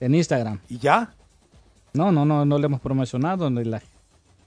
[0.01, 0.61] en Instagram.
[0.69, 1.15] ¿Y ya?
[1.93, 3.51] No, no, no, no le hemos promocionado.
[3.51, 3.83] La...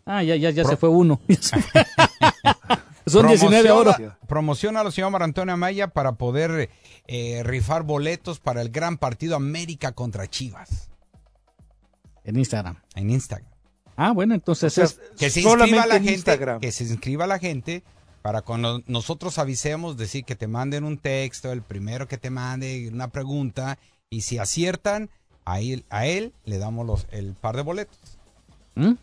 [0.06, 1.20] Ah, ya, ya, ya se fue uno.
[3.06, 4.18] Son 19 ahora.
[4.28, 6.70] Promociona a señor Antonio Amaya para poder
[7.08, 10.89] eh, rifar boletos para el gran partido América contra Chivas.
[12.24, 12.78] En Instagram.
[12.95, 13.49] En Instagram.
[13.95, 17.84] Ah, bueno, entonces es que se inscriba la gente, que se inscriba la gente
[18.22, 22.89] para cuando nosotros avisemos decir que te manden un texto, el primero que te mande
[22.91, 23.78] una pregunta
[24.10, 25.10] y si aciertan
[25.45, 27.99] a él, a él le damos los, el par de boletos.
[28.76, 28.93] Mm,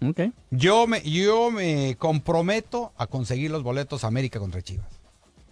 [0.50, 4.88] yo, me, yo me comprometo a conseguir los boletos América contra Chivas.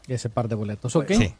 [0.09, 1.12] Ese par de boletos, ¿ok?
[1.12, 1.34] Sí.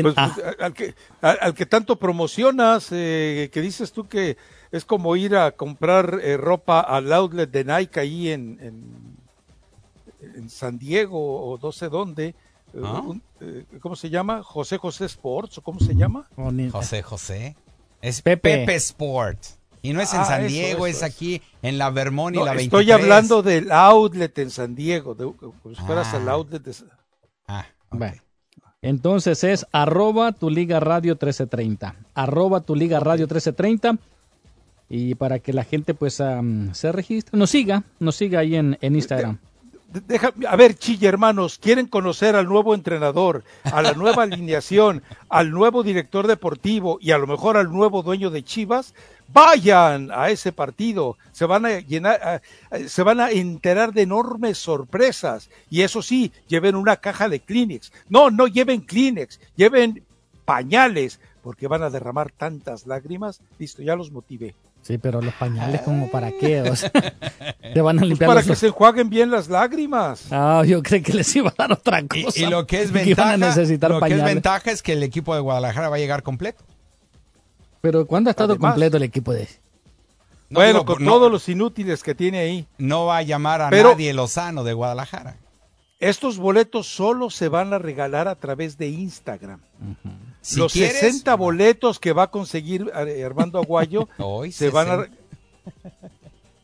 [0.00, 4.38] Pues, al, que, al, que tanto promocionas, eh, que dices tú que
[4.70, 10.78] es como ir a comprar eh, ropa al outlet de Nike ahí en, en, San
[10.78, 12.34] Diego o no sé dónde.
[12.74, 13.02] Eh, ¿Ah?
[13.80, 14.42] ¿Cómo se llama?
[14.42, 16.28] José José Sports o cómo se llama?
[16.70, 17.56] José José.
[18.00, 19.58] Es Pepe, Pepe Sports.
[19.82, 22.66] Y no es en ah, San Diego, es aquí en la Vermont y la 23.
[22.66, 26.32] Estoy hablando del outlet en San Diego, de, como si fueras al ah.
[26.32, 26.74] outlet de...
[27.48, 27.66] Ah,
[28.82, 31.94] Entonces es arroba tu liga radio 1330.
[32.14, 33.96] Arroba tu liga radio 1330.
[34.88, 36.20] Y para que la gente pues
[36.72, 39.38] se registre, nos siga, nos siga ahí en, en Instagram.
[39.92, 45.50] Deja, a ver, chille hermanos, ¿quieren conocer al nuevo entrenador, a la nueva alineación, al
[45.50, 48.94] nuevo director deportivo y a lo mejor al nuevo dueño de Chivas?
[49.28, 52.42] Vayan a ese partido, se van a llenar,
[52.86, 55.50] se van a enterar de enormes sorpresas.
[55.68, 57.92] Y eso sí, lleven una caja de Kleenex.
[58.08, 60.04] No, no lleven Kleenex, lleven
[60.44, 63.40] pañales, porque van a derramar tantas lágrimas.
[63.58, 64.54] Listo, ya los motivé.
[64.82, 66.90] Sí, pero los pañales como para qué, o sea,
[67.72, 70.26] te van a Pues limpiar para los que se enjuaguen bien las lágrimas.
[70.32, 72.40] Ah, yo creo que les iba a dar otra Y, cosa.
[72.40, 75.02] y lo que es iban ventaja, a necesitar lo que es ventaja es que el
[75.04, 76.64] equipo de Guadalajara va a llegar completo.
[77.80, 79.48] Pero ¿cuándo ha estado Además- completo el equipo de?
[80.50, 82.66] No bueno, digo, con no- todos los inútiles que tiene ahí.
[82.76, 85.36] No va a llamar a Pero- nadie Lozano de Guadalajara.
[86.00, 89.60] Estos boletos solo se van a regalar a través de Instagram.
[90.42, 94.90] Si los quieres- 60 boletos que va a conseguir eh, Armando Aguayo Hoy se van
[94.90, 94.96] a...
[95.04, 95.18] 60.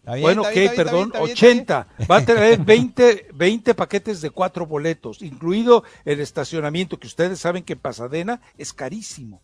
[0.08, 1.32] Está bien, bueno, ok, bien, perdón, bien, está bien.
[1.60, 1.86] 80.
[2.10, 7.62] Va a tener 20, 20 paquetes de cuatro boletos, incluido el estacionamiento, que ustedes saben
[7.62, 9.42] que en Pasadena es carísimo.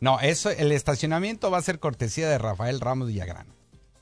[0.00, 3.46] No, eso, el estacionamiento va a ser cortesía de Rafael Ramos Villagrán.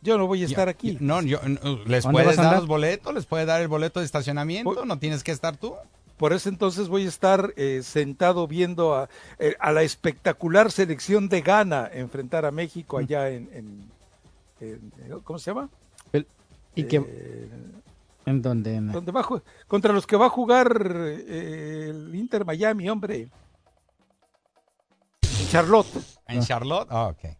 [0.00, 0.96] Yo no voy a estar aquí.
[0.98, 4.06] No, yo, no, les ¿Dónde puedes dar los boletos, les puedes dar el boleto de
[4.06, 5.76] estacionamiento, no tienes que estar tú.
[6.22, 9.08] Por eso entonces voy a estar eh, sentado viendo a,
[9.40, 13.90] eh, a la espectacular selección de Ghana enfrentar a México allá en, en-
[14.60, 15.68] en- ¿cómo se llama?
[16.12, 16.28] El-
[16.76, 16.98] ¿Y qué?
[17.04, 17.50] Eh,
[18.26, 18.76] ¿En dónde?
[18.76, 19.26] En- donde va
[19.66, 23.28] contra los que va a jugar eh, el Inter Miami, hombre.
[25.50, 25.88] Charlotte.
[26.28, 27.36] En Charlotte, ah, ok.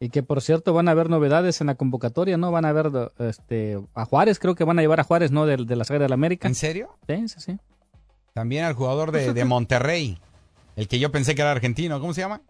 [0.00, 2.52] Y que por cierto van a haber novedades en la convocatoria, ¿no?
[2.52, 2.90] Van a haber
[3.20, 5.46] este, a Juárez, creo que van a llevar a Juárez, ¿no?
[5.46, 6.46] De, de la Saga de la América.
[6.46, 6.98] ¿En serio?
[7.08, 7.58] Sí, sí, sí.
[8.32, 10.18] También al jugador de, de Monterrey,
[10.76, 12.40] el que yo pensé que era argentino, ¿cómo se llama?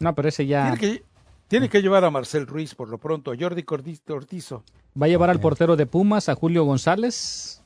[0.00, 1.04] No, pero ese ya Tiene que,
[1.48, 4.62] tiene que llevar a Marcel Ruiz por lo pronto, a Jordi Cordi- Ortizo.
[5.00, 7.62] va a llevar al portero de Pumas, a Julio González.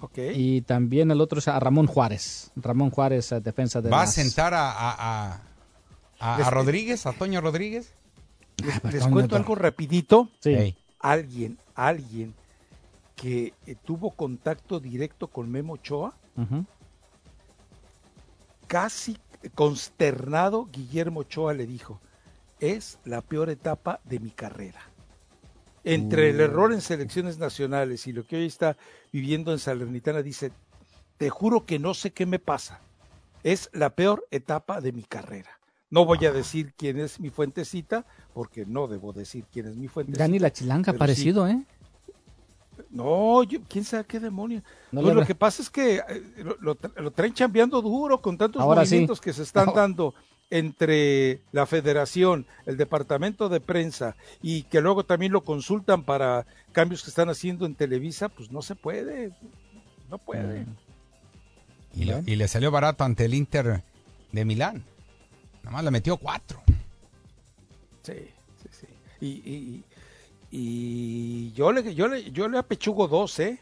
[0.00, 0.18] Ok.
[0.34, 2.50] Y también el otro es a Ramón Juárez.
[2.56, 5.40] Ramón Juárez, eh, defensa de ¿Va a sentar a, a, a-
[6.18, 7.94] a- a Rodríguez, a Toño Rodríguez?
[8.58, 10.28] Les, les perdón, cuento algo rapidito.
[10.40, 10.76] Sí.
[11.00, 12.34] Alguien, alguien
[13.16, 16.14] que eh, tuvo contacto directo con Memo Ochoa.
[18.72, 19.18] Casi
[19.54, 22.00] consternado, Guillermo Ochoa le dijo,
[22.58, 24.80] es la peor etapa de mi carrera.
[25.84, 26.44] Entre el Uh.
[26.44, 28.78] error en selecciones nacionales y lo que hoy está
[29.12, 30.52] viviendo en Salernitana, dice,
[31.18, 32.80] te juro que no sé qué me pasa.
[33.42, 35.50] Es la peor etapa de mi carrera.
[35.90, 39.88] No voy a decir quién es mi fuentecita, porque no debo decir quién es mi
[39.88, 40.24] fuentecita.
[40.24, 40.98] Dani la Chilanga, sí.
[40.98, 41.62] parecido, ¿eh?
[42.92, 44.62] No, yo- quién sabe qué demonio.
[44.92, 47.80] No Pues le lo que pasa es que eh, lo, lo tra- lo traen chambeando
[47.82, 48.90] duro con tantos Ahora sí.
[48.94, 50.14] movimientos que se están dando
[50.50, 57.02] entre la federación, el departamento de prensa y que luego también lo consultan para cambios
[57.02, 59.32] que están haciendo en Televisa, pues no se puede,
[60.10, 60.60] no puede.
[60.60, 60.76] Mm.
[61.94, 63.82] Y, lo- y le salió barato ante el Inter
[64.32, 64.84] de Milán.
[65.62, 66.60] Nada más le metió cuatro.
[68.02, 68.12] Sí,
[68.62, 68.86] sí, sí.
[69.20, 69.84] Y, y,
[70.54, 73.58] y yo le, yo le, yo le apechugo dos, ¿eh?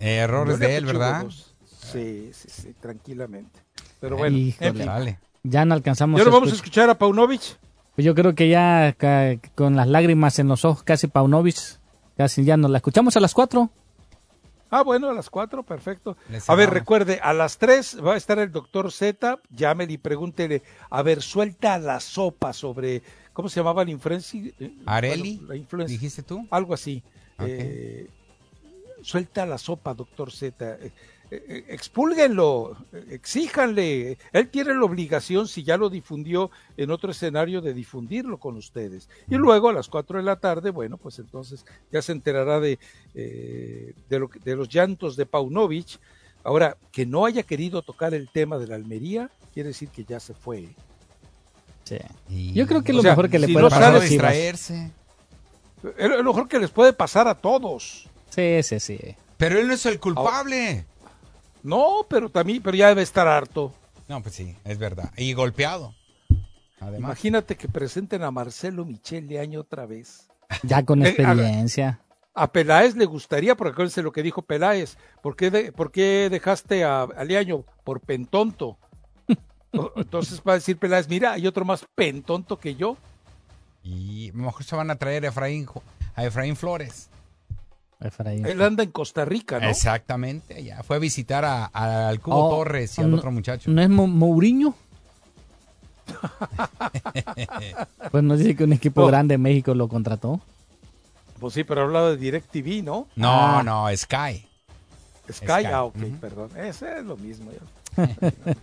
[0.00, 1.22] Eh, errores de él, ¿verdad?
[1.22, 1.54] dos.
[1.92, 3.60] Sí, sí, sí, tranquilamente.
[4.00, 4.68] Pero bueno, Híjole.
[4.68, 4.86] en fin.
[4.86, 5.18] Vale.
[5.44, 7.58] Ya no alcanzamos ¿Ya no vamos a escuch- escuchar a Paunovic?
[7.94, 8.94] Pues yo creo que ya
[9.54, 11.56] con las lágrimas en los ojos, casi Paunovic,
[12.16, 13.70] casi ya nos la escuchamos a las cuatro.
[14.68, 16.16] Ah, bueno, a las cuatro, perfecto.
[16.28, 19.98] Les A ver, recuerde, a las tres va a estar el doctor Z, llámele y
[19.98, 23.02] pregúntele, a ver, suelta la sopa sobre,
[23.36, 24.40] ¿cómo se llamaba la influencia?
[24.58, 25.92] Eh, Areli, bueno, la influencia.
[25.92, 26.48] ¿dijiste tú?
[26.50, 27.02] Algo así.
[27.40, 28.08] Eh,
[29.02, 30.78] suelta la sopa, doctor Z.
[30.80, 30.90] Eh,
[31.28, 34.16] eh, expúlguenlo, eh, exíjanle.
[34.32, 39.08] Él tiene la obligación, si ya lo difundió en otro escenario, de difundirlo con ustedes.
[39.28, 42.78] Y luego a las 4 de la tarde, bueno, pues entonces ya se enterará de,
[43.14, 45.98] eh, de, lo de los llantos de Paunovic.
[46.44, 50.20] Ahora, que no haya querido tocar el tema de la Almería, quiere decir que ya
[50.20, 50.68] se fue.
[52.28, 53.94] Y- Yo creo que es O lo sea, mejor que le si puede no pasar
[53.94, 54.90] a distraerse.
[55.98, 58.08] Es lo mejor que les puede pasar a todos.
[58.30, 58.98] Sí, sí, sí.
[59.36, 60.84] Pero él no es el culpable.
[61.62, 63.72] No, pero también, pero ya debe estar harto.
[64.08, 65.10] No, pues sí, es verdad.
[65.16, 65.94] Y golpeado.
[66.80, 66.98] Además.
[67.08, 70.26] Imagínate que presenten a Marcelo Michel de año otra vez.
[70.62, 72.00] Ya con Eh, experiencia.
[72.34, 74.96] A Peláez le gustaría, porque acuérdense lo que dijo Peláez.
[75.22, 77.64] ¿Por qué, de- por qué dejaste a, a Leaño?
[77.82, 78.76] Por pentonto.
[79.72, 82.96] Entonces va a decir Peláez, mira, hay otro más pentonto que yo.
[83.82, 85.66] Y a lo mejor se van a traer a Efraín,
[86.14, 87.08] a Efraín Flores.
[88.00, 88.46] Efraín.
[88.46, 89.68] Él anda en Costa Rica, ¿no?
[89.68, 93.30] Exactamente, ya fue a visitar a- a- al Cubo Oh, Torres y al no- otro
[93.30, 93.70] muchacho.
[93.70, 94.74] ¿No es Mo- Mourinho?
[98.10, 99.06] Pues nos dice que un equipo No.
[99.08, 100.40] grande de México lo contrató.
[101.40, 103.08] Pues sí, pero hablaba de DirecTV, ¿no?
[103.16, 103.62] No, Ah.
[103.64, 104.46] no, Sky.
[105.30, 106.50] Sky, Sky, ah, ok, perdón.
[106.56, 107.50] Ese es lo mismo.
[107.52, 107.58] ya.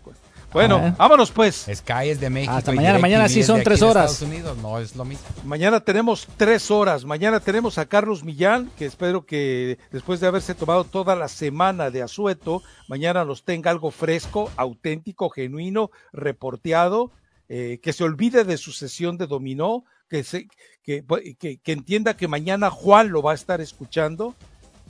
[0.54, 0.96] bueno, Ah.
[0.98, 1.66] vámonos pues.
[1.74, 2.54] Sky es de México.
[2.54, 4.12] Hasta mañana, mañana sí son tres horas.
[4.12, 5.26] Estados Unidos, no es lo mismo.
[5.44, 7.06] Mañana tenemos tres horas.
[7.06, 11.90] Mañana tenemos a Carlos Millán, que espero que después de haberse tomado toda la semana
[11.90, 17.12] de asueto, mañana nos tenga algo fresco, auténtico, genuino, reporteado,
[17.50, 20.48] eh, que se olvide de su sesión de dominó, que, se,
[20.84, 21.04] que,
[21.40, 24.36] que, que entienda que mañana Juan lo va a estar escuchando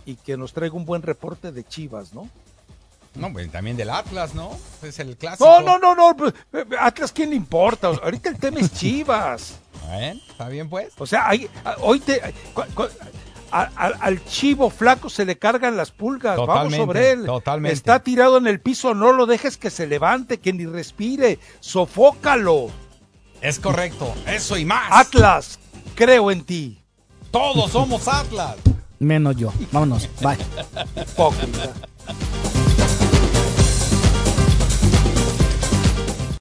[0.06, 2.30] y que nos traiga un buen reporte de Chivas, ¿no?
[3.16, 4.58] No, pues también del Atlas, ¿no?
[4.82, 5.46] Es el clásico.
[5.46, 6.16] No, no, no, no.
[6.18, 6.34] pues,
[6.80, 7.88] Atlas, ¿quién le importa?
[7.88, 9.60] Ahorita el tema es Chivas.
[9.86, 10.94] Bueno, está bien, pues.
[10.98, 11.50] O sea, hay-
[11.82, 12.20] hoy te.
[13.52, 16.38] a- a- al chivo flaco se le cargan las pulgas.
[16.38, 17.26] Vamos sobre él.
[17.26, 17.74] totalmente.
[17.74, 21.38] Está tirado en el piso, no lo dejes que se levante, que ni respire.
[21.60, 22.70] Sofócalo.
[23.42, 24.14] Es correcto.
[24.26, 24.88] Eso y más.
[24.90, 25.60] Atlas,
[25.96, 26.82] creo en ti.
[27.30, 28.56] Todos somos Atlas.
[29.00, 29.52] Menos yo.
[29.72, 30.08] Vámonos.
[30.22, 30.38] Bye.
[31.04, 31.74] Hipócrita.